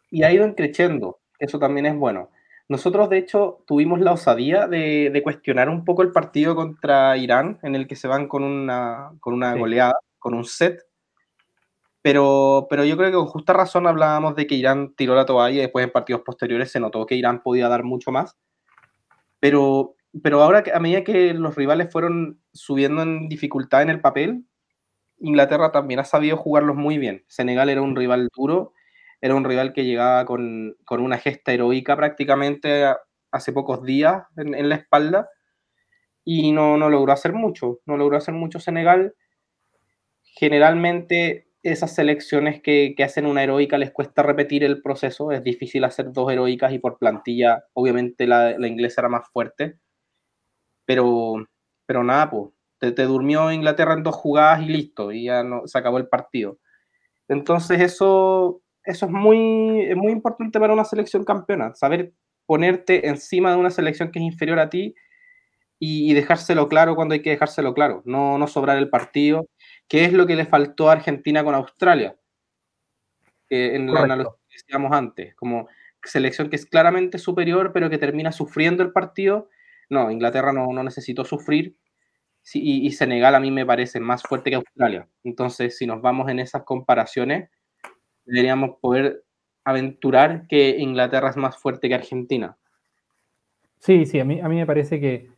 Y 0.10 0.24
ha 0.24 0.32
ido 0.32 0.56
creciendo, 0.56 1.19
eso 1.38 1.60
también 1.60 1.86
es 1.86 1.97
bueno. 1.97 2.30
Nosotros, 2.69 3.10
de 3.10 3.17
hecho, 3.17 3.62
tuvimos 3.67 4.00
la 4.00 4.13
osadía 4.13 4.69
de, 4.69 5.10
de, 5.12 5.21
cuestionar 5.21 5.67
un 5.67 5.84
poco 5.84 6.02
el 6.02 6.13
partido 6.13 6.56
contra 6.56 7.17
Irán, 7.17 7.60
en 7.62 7.76
el 7.76 7.88
que 7.88 7.97
se 7.97 8.08
van 8.08 8.30
con 8.30 8.45
una, 8.45 9.12
con 9.19 9.34
una 9.34 9.54
goleada, 9.56 10.00
con 10.17 10.34
un 10.34 10.45
set. 10.45 10.80
Pero, 12.02 12.67
pero 12.69 12.86
yo 12.86 12.95
creo 12.95 13.10
que 13.10 13.17
con 13.17 13.26
justa 13.26 13.52
razón 13.52 13.86
hablábamos 13.86 14.38
de 14.38 14.47
que 14.47 14.56
Irán 14.56 14.93
tiró 14.95 15.13
la 15.13 15.26
toalla 15.26 15.58
y 15.58 15.62
después 15.62 15.84
en 15.84 15.91
partidos 15.91 16.21
posteriores 16.21 16.71
se 16.71 16.80
notó 16.80 17.06
que 17.06 17.15
Irán 17.15 17.43
podía 17.43 17.67
dar 17.67 17.84
mucho 17.84 18.13
más. 18.13 18.38
Pero, 19.41 19.95
pero 20.24 20.41
ahora, 20.41 20.63
a 20.74 20.80
medida 20.80 21.04
que 21.04 21.34
los 21.34 21.56
rivales 21.56 21.91
fueron 21.91 22.41
subiendo 22.54 23.02
en 23.02 23.30
dificultad 23.30 23.82
en 23.82 23.89
el 23.89 24.02
papel, 24.02 24.45
Inglaterra 25.19 25.71
también 25.71 26.00
ha 26.00 26.04
sabido 26.04 26.36
jugarlos 26.38 26.76
muy 26.76 26.97
bien. 26.97 27.24
Senegal 27.28 27.69
era 27.69 27.82
un 27.82 27.95
rival 27.95 28.28
duro, 28.36 28.74
era 29.21 29.36
un 29.36 29.45
rival 29.45 29.71
que 29.71 29.86
llegaba 29.86 30.26
con, 30.26 30.76
una 30.89 31.17
gesta 31.17 31.54
heroica 31.54 31.95
prácticamente 31.95 32.86
hace 33.32 33.54
pocos 33.54 33.84
días 33.84 34.24
en, 34.36 34.67
la 34.67 34.76
espalda 34.76 35.30
y 36.26 36.52
no, 36.52 36.76
no, 36.78 36.89
logró 36.89 37.13
hacer 37.13 37.34
mucho, 37.34 37.80
no 37.86 37.97
logró 37.97 38.17
hacer 38.17 38.34
mucho 38.34 38.60
Senegal. 38.60 39.15
Generalmente 40.24 41.47
esas 41.63 41.93
selecciones 41.93 42.62
que, 42.62 42.95
hacen 43.04 43.28
una 43.28 43.43
heroica 43.43 43.78
les 43.78 43.91
cuesta 43.91 44.24
repetir 44.24 44.63
el 44.63 44.82
proceso, 44.82 45.32
es 45.32 45.43
difícil 45.43 45.84
hacer 45.84 46.12
dos 46.12 46.32
heroicas 46.32 46.74
y 46.74 46.80
por 46.80 46.97
plantilla 46.97 47.63
obviamente 47.74 48.26
la, 48.26 48.58
la 48.58 48.67
inglesa 48.67 49.02
era 49.02 49.10
más 49.10 49.30
fuerte, 49.32 49.78
pero, 50.86 51.46
pero 51.86 52.04
nada, 52.04 52.30
pues 52.30 52.52
te, 52.80 53.04
durmió 53.04 53.52
Inglaterra 53.52 53.94
en 53.94 54.04
dos 54.04 54.15
jugadas 54.15 54.62
y 54.62 54.65
listo, 54.65 55.12
y 55.12 55.26
ya 55.26 55.44
no, 55.44 55.67
se 55.67 55.78
acabó 55.78 55.98
el 55.98 56.08
partido. 56.08 56.58
Entonces 57.28 57.80
eso 57.80 58.62
eso 58.84 59.06
es 59.06 59.12
muy, 59.12 59.94
muy 59.96 60.12
importante 60.12 60.60
para 60.60 60.74
una 60.74 60.86
selección 60.86 61.24
campeona, 61.24 61.74
saber 61.76 62.13
ponerte 62.46 63.08
encima 63.08 63.52
de 63.52 63.58
una 63.58 63.70
selección 63.70 64.12
que 64.12 64.20
es 64.20 64.26
inferior 64.26 64.60
a 64.60 64.70
ti 64.70 64.96
y, 65.80 66.13
dejárselo 66.13 66.67
claro 66.67 66.96
cuando 66.96 67.13
hay 67.13 67.22
que 67.22 67.32
dejárselo 67.32 67.74
claro, 67.74 68.02
no, 68.06 68.38
no 68.38 68.48
sobrar 68.48 68.78
el 68.78 68.89
partido, 68.89 69.48
que 69.88 70.06
es 70.06 70.13
lo 70.13 70.28
que 70.28 70.36
le 70.36 70.46
faltó 70.46 70.89
a 70.89 70.94
Argentina 70.94 71.44
con 71.44 71.56
Australia, 71.56 72.15
en 73.50 73.91
la 73.91 74.02
analogía 74.02 74.34
que 74.48 74.58
decíamos 74.58 74.91
antes, 74.94 75.36
como 75.36 75.67
selección 76.04 76.50
que 76.50 76.56
es 76.56 76.65
claramente 76.65 77.17
superior, 77.17 77.72
pero 77.74 77.89
que 77.89 77.98
termina 77.98 78.32
sufriendo 78.32 78.84
el 78.84 78.91
partido. 78.91 79.50
No, 79.91 80.10
Inglaterra 80.10 80.51
no, 80.51 80.71
no 80.73 80.84
necesitó 80.84 81.23
sufrir 81.25 81.75
y, 82.54 82.91
Senegal 82.91 83.36
a 83.36 83.39
mí 83.39 83.51
me 83.51 83.65
parece 83.65 83.99
más 83.99 84.23
fuerte 84.23 84.49
que 84.49 84.56
Australia. 84.56 85.08
Entonces, 85.23 85.77
si 85.77 85.86
nos 85.86 86.01
vamos 86.01 86.30
en 86.30 86.39
esas 86.39 86.63
comparaciones, 86.63 87.49
deberíamos 88.25 88.77
poder 88.82 89.23
aventurar 89.63 90.47
que 90.47 90.77
Inglaterra 90.80 91.30
es 91.30 91.38
más 91.38 91.58
fuerte 91.58 91.88
que 91.88 91.95
Argentina. 91.95 92.58
Sí, 93.80 94.06
sí, 94.06 94.19
a 94.19 94.25
mí, 94.25 94.39
a 94.39 94.47
mí 94.47 94.56
me 94.56 94.65
parece 94.65 94.99
que 94.99 95.30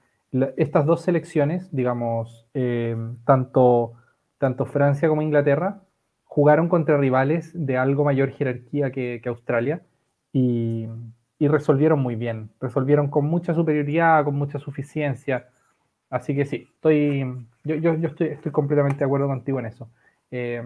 estas 0.58 0.86
dos 0.86 1.02
selecciones, 1.02 1.74
digamos, 1.76 2.48
eh, 2.54 2.96
tanto, 3.26 3.94
tanto 4.38 4.66
Francia 4.66 5.08
como 5.08 5.22
Inglaterra, 5.22 5.82
jugaron 6.24 6.70
contra 6.70 6.98
rivales 6.98 7.52
de 7.54 7.78
algo 7.78 8.04
mayor 8.04 8.32
jerarquía 8.32 8.92
que, 8.92 9.22
Australia 9.26 9.84
y, 10.32 10.88
resolvieron 11.40 12.00
muy 12.00 12.16
bien, 12.16 12.52
resolvieron 12.60 13.10
con 13.10 13.26
mucha 13.26 13.54
superioridad, 13.54 14.24
con 14.24 14.36
mucha 14.36 14.60
suficiencia. 14.60 15.50
Así 16.10 16.36
que 16.36 16.46
sí, 16.46 16.68
estoy, 16.76 17.26
yo, 17.64 17.76
yo, 17.76 18.08
estoy, 18.08 18.28
estoy, 18.28 18.52
completamente 18.52 19.00
de 19.00 19.06
acuerdo 19.06 19.28
contigo 19.28 19.60
en 19.60 19.66
eso. 19.66 19.90
Eh, 20.32 20.64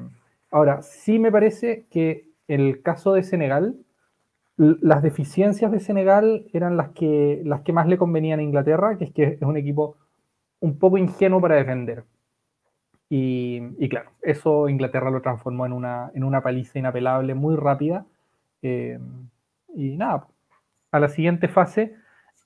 ahora, 0.52 0.82
sí 0.82 1.20
me 1.20 1.32
parece 1.32 1.86
que 1.90 2.28
el 2.48 2.82
caso 2.82 3.14
de 3.14 3.24
Senegal, 3.24 3.76
las 4.58 5.04
deficiencias 5.04 5.72
de 5.72 5.80
Senegal 5.80 6.46
eran 6.54 6.78
las 6.78 6.90
que, 6.90 7.42
las 7.46 7.62
que 7.62 7.74
más 7.74 7.88
le 7.88 7.98
convenían 7.98 8.40
a 8.40 8.44
Inglaterra, 8.44 8.98
que 8.98 9.06
es 9.06 9.12
que 9.12 9.24
es 9.24 9.42
un 9.42 9.58
equipo 9.58 9.96
un 10.60 10.80
poco 10.80 10.98
ingenuo 10.98 11.40
para 11.42 11.56
defender. 11.56 12.04
Y, 13.10 13.88
claro, 13.90 14.12
eso 14.22 14.68
Inglaterra 14.68 15.12
lo 15.12 15.22
transformó 15.22 15.66
en 15.66 15.72
una, 15.72 16.12
en 16.14 16.24
una 16.24 16.42
paliza 16.42 16.80
inapelable 16.80 17.36
muy 17.36 17.56
rápida. 17.56 18.06
Eh, 18.62 19.00
y 19.76 19.96
nada, 19.96 20.28
a 20.98 21.02
la 21.02 21.10
siguiente 21.10 21.48
fase, 21.48 21.96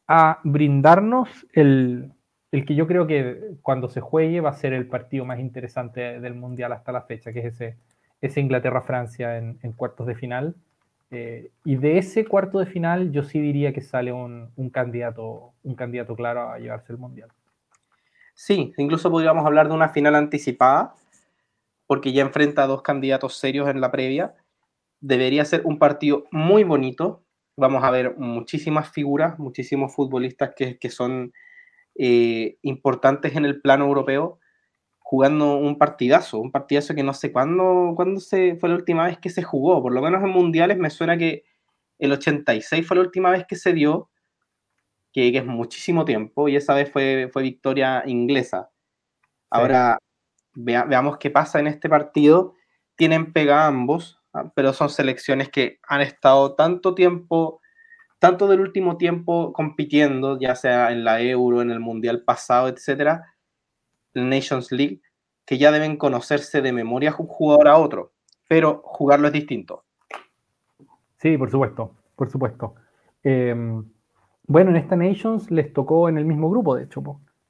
a 0.08 0.40
brindarnos 0.44 1.30
el, 1.54 2.12
el, 2.52 2.66
que 2.66 2.76
yo 2.76 2.88
creo 2.88 3.08
que 3.08 3.56
cuando 3.62 3.90
se 3.90 4.02
juegue 4.02 4.42
va 4.42 4.50
a 4.50 4.54
ser 4.54 4.74
el 4.74 4.88
partido 4.88 5.26
más 5.26 5.40
interesante 5.40 6.20
del 6.20 6.36
Mundial 6.36 6.74
hasta 6.74 6.92
la 6.92 7.02
fecha, 7.02 7.32
que 7.32 7.40
es 7.40 7.46
ese, 7.46 7.78
ese 8.22 8.42
Inglaterra-Francia 8.42 9.38
en, 9.38 9.72
cuartos 9.74 10.08
de 10.08 10.16
final. 10.16 10.56
Eh, 11.12 11.52
y 11.66 11.76
de 11.76 11.98
ese 11.98 12.26
cuarto 12.26 12.60
de 12.60 12.66
final 12.66 13.12
yo 13.12 13.24
sí 13.24 13.40
diría 13.42 13.74
que 13.74 13.82
sale 13.82 14.14
un, 14.14 14.50
un, 14.56 14.70
candidato, 14.70 15.54
un 15.64 15.76
candidato 15.76 16.16
claro 16.16 16.50
a 16.50 16.60
llevarse 16.60 16.94
el 16.94 17.00
Mundial. 17.00 17.30
Sí, 18.34 18.74
incluso 18.78 19.12
podríamos 19.12 19.46
hablar 19.46 19.68
de 19.68 19.74
una 19.76 19.90
final 19.90 20.16
anticipada, 20.16 20.96
porque 21.86 22.14
ya 22.14 22.22
enfrenta 22.22 22.64
a 22.64 22.68
dos 22.68 22.82
candidatos 22.82 23.36
serios 23.36 23.70
en 23.70 23.82
la 23.82 23.92
previa. 23.92 24.34
Debería 25.00 25.46
ser 25.46 25.62
un 25.66 25.78
partido 25.78 26.26
muy 26.32 26.64
bonito. 26.64 27.21
Vamos 27.58 27.84
a 27.84 27.92
ver 27.92 28.16
muchísimas 28.18 28.92
figuras, 28.92 29.38
muchísimos 29.40 29.94
futbolistas 29.94 30.52
que, 30.56 30.78
que 30.78 30.90
son 30.90 31.34
eh, 31.96 32.58
importantes 32.62 33.36
en 33.36 33.46
el 33.46 33.62
plano 33.62 33.86
europeo, 33.86 34.40
jugando 35.00 35.58
un 35.58 35.78
partidazo, 35.78 36.40
un 36.40 36.52
partidazo 36.52 36.96
que 36.96 37.04
no 37.04 37.14
sé 37.14 37.32
cuándo, 37.32 37.94
cuándo 37.96 38.22
se, 38.22 38.56
fue 38.56 38.70
la 38.70 38.76
última 38.76 39.06
vez 39.06 39.18
que 39.20 39.30
se 39.30 39.44
jugó. 39.44 39.82
Por 39.82 39.94
lo 39.94 40.02
menos 40.02 40.24
en 40.24 40.30
mundiales 40.30 40.78
me 40.78 40.90
suena 40.90 41.18
que 41.18 41.44
el 42.00 42.14
86 42.14 42.88
fue 42.88 42.96
la 42.98 43.04
última 43.04 43.30
vez 43.30 43.46
que 43.48 43.56
se 43.56 43.74
dio 43.74 44.10
que, 45.12 45.38
es 45.38 45.46
muchísimo 45.46 46.06
tiempo, 46.06 46.48
y 46.48 46.56
esa 46.56 46.74
vez 46.74 46.90
fue, 46.90 47.30
fue 47.32 47.44
victoria 47.44 48.04
inglesa. 48.06 48.72
Ahora, 49.50 49.98
veamos 50.54 51.18
qué 51.18 51.30
pasa 51.30 51.60
en 51.60 51.68
este 51.68 51.90
partido. 51.90 52.56
Tienen 52.96 53.34
pega 53.34 53.68
ambos. 53.68 54.21
Pero 54.56 54.74
son 54.74 54.90
selecciones 54.90 55.50
que 55.50 55.80
han 55.88 56.02
estado 56.02 56.56
tanto 56.56 56.96
tiempo, 56.96 57.62
tanto 58.20 58.48
del 58.48 58.62
último 58.62 58.98
tiempo 58.98 59.54
compitiendo, 59.54 60.40
ya 60.40 60.56
sea 60.56 60.92
en 60.92 61.04
la 61.04 61.22
Euro, 61.22 61.62
en 61.62 61.72
el 61.72 61.80
Mundial 61.80 62.24
pasado, 62.24 62.68
etcétera, 62.68 63.36
Nations 64.14 64.72
League, 64.72 65.02
que 65.46 65.58
ya 65.58 65.72
deben 65.72 65.98
conocerse 65.98 66.62
de 66.62 66.72
memoria 66.72 67.16
un 67.18 67.28
jugador 67.28 67.68
a 67.68 67.78
otro, 67.78 68.14
pero 68.48 68.82
jugarlo 68.84 69.28
es 69.28 69.34
distinto. 69.34 69.84
Sí, 71.18 71.38
por 71.38 71.52
supuesto, 71.52 71.96
por 72.16 72.30
supuesto. 72.30 72.76
Eh, 73.24 73.56
bueno, 74.48 74.72
en 74.72 74.76
esta 74.76 74.96
Nations 74.96 75.50
les 75.52 75.72
tocó 75.72 76.10
en 76.10 76.18
el 76.18 76.26
mismo 76.26 76.50
grupo, 76.50 76.76
de 76.76 76.84
hecho. 76.84 77.02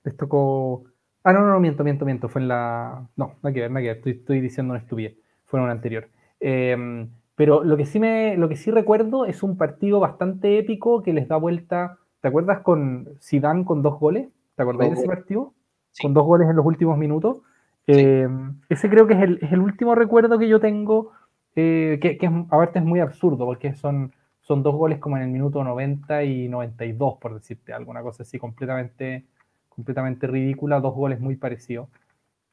Les 0.03 0.15
tocó. 0.15 0.83
Ah, 1.23 1.33
no, 1.33 1.39
no, 1.39 1.47
no, 1.47 1.59
miento, 1.59 1.83
miento, 1.83 2.05
miento. 2.05 2.29
Fue 2.29 2.41
en 2.41 2.47
la. 2.47 3.07
No, 3.15 3.37
no 3.41 3.47
hay 3.47 3.53
que 3.53 3.61
ver, 3.61 3.71
no 3.71 3.79
hay 3.79 3.85
que 3.85 3.89
ver. 3.89 3.97
Estoy, 3.97 4.11
estoy 4.13 4.41
diciendo 4.41 4.73
una 4.73 4.81
estupidez. 4.81 5.15
Fue 5.45 5.59
en 5.59 5.63
una 5.63 5.73
anterior. 5.73 6.09
Em, 6.41 7.09
pero 7.35 7.63
lo 7.63 7.77
que, 7.77 7.85
sí 7.85 7.99
me, 7.99 8.35
lo 8.35 8.49
que 8.49 8.57
sí 8.57 8.69
recuerdo 8.69 9.25
es 9.25 9.43
un 9.43 9.57
partido 9.57 10.01
bastante 10.01 10.59
épico 10.59 11.01
que 11.01 11.13
les 11.13 11.29
da 11.29 11.37
vuelta. 11.37 11.97
¿Te 12.19 12.27
acuerdas 12.27 12.59
con 12.59 13.07
Zidane 13.21 13.63
con 13.63 13.81
dos 13.81 13.97
goles? 13.99 14.27
¿Te 14.55 14.63
acordáis 14.63 14.91
de 14.91 14.97
ese 14.97 15.07
partido? 15.07 15.53
Con 16.01 16.13
dos 16.13 16.25
goles 16.25 16.49
en 16.49 16.57
los 16.57 16.65
últimos 16.65 16.97
minutos. 16.97 17.41
Em, 17.87 18.59
ese 18.67 18.89
creo 18.89 19.07
que 19.07 19.13
es 19.13 19.21
el, 19.21 19.39
es 19.41 19.51
el, 19.53 19.59
último 19.59 19.95
recuerdo 19.95 20.37
que 20.37 20.49
yo 20.49 20.59
tengo, 20.59 21.11
eh, 21.55 21.97
que, 22.01 22.17
que 22.17 22.25
es, 22.25 22.31
aparte 22.49 22.79
es 22.79 22.85
muy 22.85 22.99
absurdo, 22.99 23.45
porque 23.45 23.73
son 23.73 24.11
son 24.41 24.63
dos 24.63 24.75
goles 24.75 24.99
como 24.99 25.17
en 25.17 25.23
el 25.23 25.29
minuto 25.29 25.63
90 25.63 26.23
y 26.23 26.49
92, 26.49 27.17
por 27.19 27.33
decirte 27.33 27.73
alguna 27.73 28.01
cosa 28.01 28.23
así, 28.23 28.39
completamente, 28.39 29.25
completamente 29.69 30.27
ridícula, 30.27 30.79
dos 30.79 30.95
goles 30.95 31.19
muy 31.19 31.35
parecidos. 31.35 31.89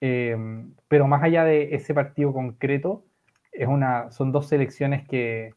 Em, 0.01 0.75
pero 0.87 1.09
más 1.09 1.23
allá 1.23 1.45
de 1.45 1.75
ese 1.75 1.95
partido 1.95 2.33
concreto, 2.33 3.03
es 3.59 3.69
una, 3.69 4.11
son 4.11 4.33
dos 4.33 4.49
selecciones 4.49 5.07
que, 5.09 5.55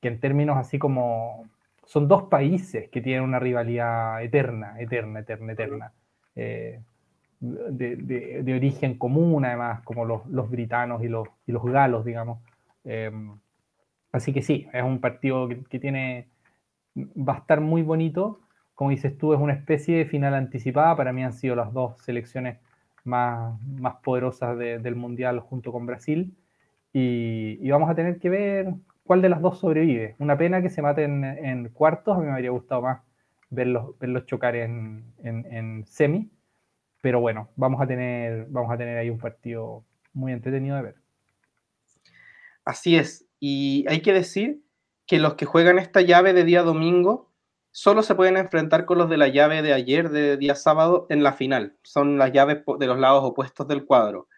que 0.00 0.08
en 0.08 0.20
términos 0.20 0.56
así 0.56 0.78
como 0.78 1.48
son 1.84 2.08
dos 2.08 2.24
países 2.24 2.88
que 2.90 3.00
tienen 3.00 3.22
una 3.22 3.38
rivalidad 3.38 4.22
eterna, 4.22 4.80
eterna, 4.80 5.20
eterna, 5.20 5.52
eterna. 5.52 5.92
Eh, 6.36 6.80
de, 7.40 7.96
de, 8.42 8.54
origen 8.54 8.98
común, 8.98 9.46
además, 9.46 9.80
como 9.82 10.04
los, 10.04 10.26
los 10.26 10.50
britanos 10.50 11.02
y 11.02 11.08
los, 11.08 11.26
y 11.46 11.52
los 11.52 11.64
galos, 11.64 12.04
digamos. 12.04 12.38
Em, 12.84 13.38
Así 14.12 14.32
que 14.32 14.42
sí, 14.42 14.66
es 14.72 14.82
un 14.82 15.00
partido 15.00 15.48
que, 15.68 15.78
tiene, 15.78 16.28
va 16.96 17.34
a 17.34 17.38
estar 17.38 17.60
muy 17.60 17.82
bonito. 17.82 18.40
Como 18.74 18.90
dices 18.90 19.16
tú, 19.16 19.34
es 19.34 19.40
una 19.40 19.52
especie 19.52 19.96
de 19.98 20.06
final 20.06 20.34
anticipada. 20.34 20.96
Para 20.96 21.12
mí 21.12 21.22
han 21.22 21.32
sido 21.32 21.54
las 21.54 21.72
dos 21.72 22.00
selecciones 22.02 22.58
más, 23.04 23.60
más 23.66 23.96
poderosas 24.02 24.58
del 24.58 24.96
Mundial 24.96 25.40
junto 25.40 25.72
con 25.72 25.86
Brasil. 25.86 26.34
Y, 26.92 27.70
vamos 27.70 27.90
a 27.90 27.94
tener 27.94 28.18
que 28.18 28.28
ver 28.28 28.74
cuál 29.04 29.22
de 29.22 29.28
las 29.28 29.40
dos 29.40 29.58
sobrevive. 29.60 30.16
Una 30.18 30.36
pena 30.36 30.62
que 30.62 30.70
se 30.70 30.82
maten 30.82 31.24
en, 31.24 31.68
cuartos. 31.68 32.16
A 32.16 32.20
mí 32.20 32.26
me 32.26 32.32
habría 32.32 32.50
gustado 32.50 32.82
más 32.82 33.02
verlos, 33.50 33.98
verlos 33.98 34.26
chocar 34.26 34.56
en, 34.56 35.04
en, 35.22 35.84
semi. 35.86 36.30
Pero 37.00 37.20
bueno, 37.20 37.50
vamos 37.56 37.80
a, 37.80 37.86
tener, 37.86 38.46
vamos 38.50 38.72
a 38.72 38.76
tener 38.76 38.98
ahí 38.98 39.10
un 39.10 39.18
partido 39.18 39.84
muy 40.12 40.32
entretenido 40.32 40.76
de 40.76 40.82
ver. 40.82 40.94
Así 42.64 42.96
es. 42.96 43.26
Y 43.38 43.86
hay 43.88 44.02
que 44.02 44.12
decir 44.12 44.62
que 45.06 45.18
los 45.18 45.34
que 45.34 45.46
juegan 45.46 45.78
esta 45.78 46.02
llave 46.02 46.32
de 46.32 46.44
día 46.44 46.62
domingo 46.62 47.30
solo 47.72 48.02
se 48.02 48.14
pueden 48.14 48.36
enfrentar 48.36 48.84
con 48.84 48.98
los 48.98 49.08
de 49.08 49.16
la 49.16 49.28
llave 49.28 49.62
de 49.62 49.72
ayer, 49.72 50.10
de 50.10 50.36
día 50.36 50.54
sábado, 50.54 51.06
en 51.08 51.22
la 51.22 51.32
final. 51.32 51.76
Son 51.82 52.18
las 52.18 52.32
llaves 52.32 52.62
de 52.78 52.86
los 52.86 52.98
lados 52.98 53.24
opuestos 53.24 53.66
del 53.68 53.86
cuadro. 53.86 54.28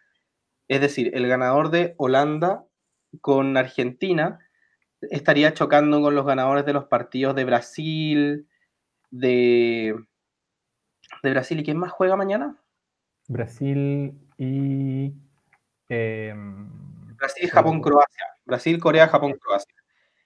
Es 0.68 0.80
decir, 0.80 1.10
el 1.14 1.26
ganador 1.28 1.70
de 1.70 1.94
Holanda 1.98 2.64
con 3.20 3.56
Argentina 3.56 4.38
estaría 5.00 5.52
chocando 5.54 6.00
con 6.00 6.14
los 6.14 6.24
ganadores 6.24 6.64
de 6.64 6.72
los 6.72 6.84
partidos 6.84 7.34
de 7.34 7.44
Brasil, 7.44 8.48
de, 9.10 9.94
de 11.22 11.30
Brasil. 11.30 11.60
¿Y 11.60 11.64
quién 11.64 11.78
más 11.78 11.92
juega 11.92 12.16
mañana? 12.16 12.56
Brasil 13.28 14.14
y... 14.38 15.12
Em, 15.88 16.68
Brasil, 17.16 17.50
Japón, 17.50 17.80
Croacia. 17.80 18.26
Brasil, 18.44 18.78
Corea, 18.80 19.08
Japón, 19.08 19.34
Croacia. 19.40 19.74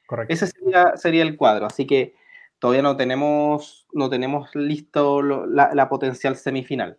Correcto. 0.07 0.33
Ese 0.33 0.47
sería, 0.47 1.23
el 1.23 1.37
cuadro, 1.37 1.67
así 1.67 1.87
que 1.87 2.15
todavía 2.59 2.83
no 2.83 2.97
tenemos, 2.97 3.87
no 3.93 4.09
tenemos 4.09 4.55
listo 4.55 5.21
la, 5.23 5.89
potencial 5.89 6.37
semifinal. 6.37 6.99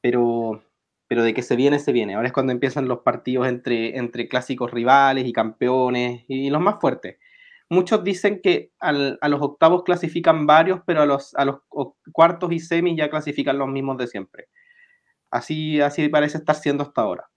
Pero, 0.00 0.62
pero 1.08 1.22
de 1.22 1.34
que 1.34 1.42
se 1.42 1.56
viene, 1.56 1.78
se 1.78 1.92
viene. 1.92 2.14
Ahora 2.14 2.28
es 2.28 2.32
cuando 2.32 2.52
empiezan 2.52 2.88
los 2.88 3.00
partidos 3.00 3.46
entre, 3.46 3.96
entre 3.96 4.28
clásicos 4.28 4.70
rivales 4.70 5.26
y 5.26 5.32
campeones 5.32 6.24
y 6.28 6.50
los 6.50 6.60
más 6.60 6.76
fuertes. 6.80 7.18
Muchos 7.68 8.04
dicen 8.04 8.40
que 8.42 8.70
a 8.78 8.92
los 8.92 9.40
octavos 9.40 9.82
clasifican 9.82 10.46
varios, 10.46 10.80
pero 10.86 11.02
a 11.02 11.06
los, 11.06 11.34
a 11.34 11.44
los 11.44 11.62
cuartos 12.12 12.52
y 12.52 12.60
semis 12.60 12.96
ya 12.96 13.10
clasifican 13.10 13.58
los 13.58 13.68
mismos 13.68 13.98
de 13.98 14.06
siempre. 14.06 14.48
Así, 15.30 15.80
así 15.80 16.08
parece 16.08 16.38
estar 16.38 16.54
siendo 16.54 16.84
hasta 16.84 17.00
ahora. 17.00 17.28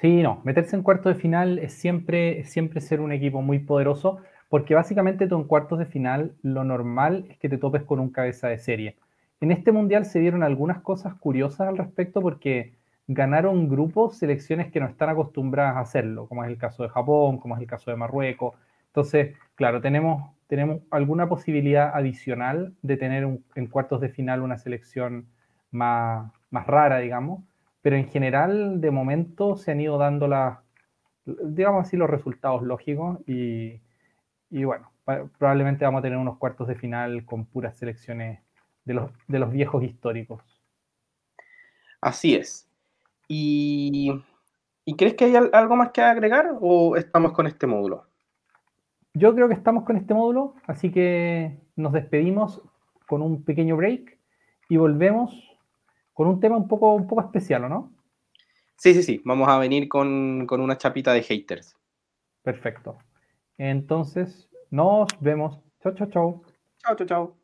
Sí, 0.00 0.22
no, 0.22 0.40
meterse 0.44 0.76
en 0.76 0.82
cuartos 0.82 1.14
de 1.14 1.20
final 1.20 1.58
es 1.58 1.74
siempre, 1.74 2.44
siempre 2.44 2.80
ser 2.80 3.02
un 3.02 3.12
equipo 3.12 3.42
muy 3.42 3.58
poderoso, 3.58 4.18
porque 4.48 4.74
básicamente 4.74 5.26
tú 5.26 5.36
en 5.36 5.44
cuartos 5.44 5.78
de 5.78 5.84
final 5.84 6.34
lo 6.42 6.64
normal 6.64 7.26
es 7.28 7.38
que 7.38 7.50
te 7.50 7.58
topes 7.58 7.82
con 7.82 8.00
un 8.00 8.10
cabeza 8.10 8.48
de 8.48 8.58
serie. 8.58 8.96
En 9.40 9.52
este 9.52 9.72
mundial 9.72 10.06
se 10.06 10.20
dieron 10.20 10.42
algunas 10.42 10.80
cosas 10.80 11.14
curiosas 11.14 11.68
al 11.68 11.76
respecto 11.76 12.22
porque 12.22 12.79
ganaron 13.12 13.68
grupos, 13.68 14.18
selecciones 14.18 14.70
que 14.70 14.78
no 14.78 14.86
están 14.86 15.08
acostumbradas 15.08 15.76
a 15.76 15.80
hacerlo, 15.80 16.28
como 16.28 16.44
es 16.44 16.50
el 16.50 16.58
caso 16.58 16.84
de 16.84 16.90
Japón, 16.90 17.38
como 17.38 17.56
es 17.56 17.60
el 17.60 17.66
caso 17.66 17.90
de 17.90 17.96
Marruecos. 17.96 18.54
Entonces, 18.86 19.36
claro, 19.56 19.80
tenemos, 19.80 20.30
tenemos 20.46 20.82
alguna 20.92 21.28
posibilidad 21.28 21.90
adicional 21.92 22.72
de 22.82 22.96
tener 22.96 23.28
en 23.56 23.66
cuartos 23.66 24.00
de 24.00 24.10
final 24.10 24.42
una 24.42 24.58
selección 24.58 25.26
más, 25.72 26.30
más 26.50 26.68
rara, 26.68 26.98
digamos, 26.98 27.42
pero 27.82 27.96
en 27.96 28.06
general, 28.08 28.80
de 28.80 28.92
momento, 28.92 29.56
se 29.56 29.72
han 29.72 29.80
ido 29.80 29.98
dando 29.98 30.28
las, 30.28 30.60
digamos 31.24 31.88
así, 31.88 31.96
los 31.96 32.10
resultados 32.10 32.62
lógicos 32.62 33.18
y, 33.26 33.80
y 34.50 34.62
bueno, 34.62 34.92
probablemente 35.36 35.84
vamos 35.84 35.98
a 35.98 36.02
tener 36.02 36.18
unos 36.18 36.38
cuartos 36.38 36.68
de 36.68 36.76
final 36.76 37.24
con 37.24 37.44
puras 37.44 37.76
selecciones 37.76 38.40
de 38.84 38.94
los, 38.94 39.10
de 39.26 39.38
los 39.40 39.50
viejos 39.50 39.82
históricos. 39.82 40.44
Así 42.00 42.36
es. 42.36 42.69
¿Y, 43.32 44.10
¿Y 44.84 44.96
crees 44.96 45.14
que 45.14 45.26
hay 45.26 45.36
algo 45.36 45.76
más 45.76 45.92
que 45.92 46.02
agregar 46.02 46.50
o 46.60 46.96
estamos 46.96 47.30
con 47.30 47.46
este 47.46 47.68
módulo? 47.68 48.08
Yo 49.14 49.32
creo 49.36 49.46
que 49.46 49.54
estamos 49.54 49.84
con 49.84 49.96
este 49.96 50.14
módulo, 50.14 50.56
así 50.66 50.90
que 50.90 51.56
nos 51.76 51.92
despedimos 51.92 52.60
con 53.06 53.22
un 53.22 53.44
pequeño 53.44 53.76
break 53.76 54.18
y 54.68 54.76
volvemos 54.78 55.32
con 56.12 56.26
un 56.26 56.40
tema 56.40 56.56
un 56.56 56.66
poco, 56.66 56.92
un 56.92 57.06
poco 57.06 57.20
especial, 57.20 57.64
¿o 57.64 57.68
no? 57.68 57.92
Sí, 58.74 58.94
sí, 58.94 59.04
sí. 59.04 59.22
Vamos 59.24 59.48
a 59.48 59.58
venir 59.58 59.88
con, 59.88 60.44
con 60.48 60.60
una 60.60 60.76
chapita 60.76 61.12
de 61.12 61.22
haters. 61.22 61.76
Perfecto. 62.42 62.98
Entonces, 63.58 64.50
nos 64.70 65.06
vemos. 65.20 65.60
Chao, 65.84 65.94
chao, 65.94 66.08
chao. 66.08 66.42
Chao, 66.82 66.96
chao, 66.96 67.06
chao. 67.06 67.39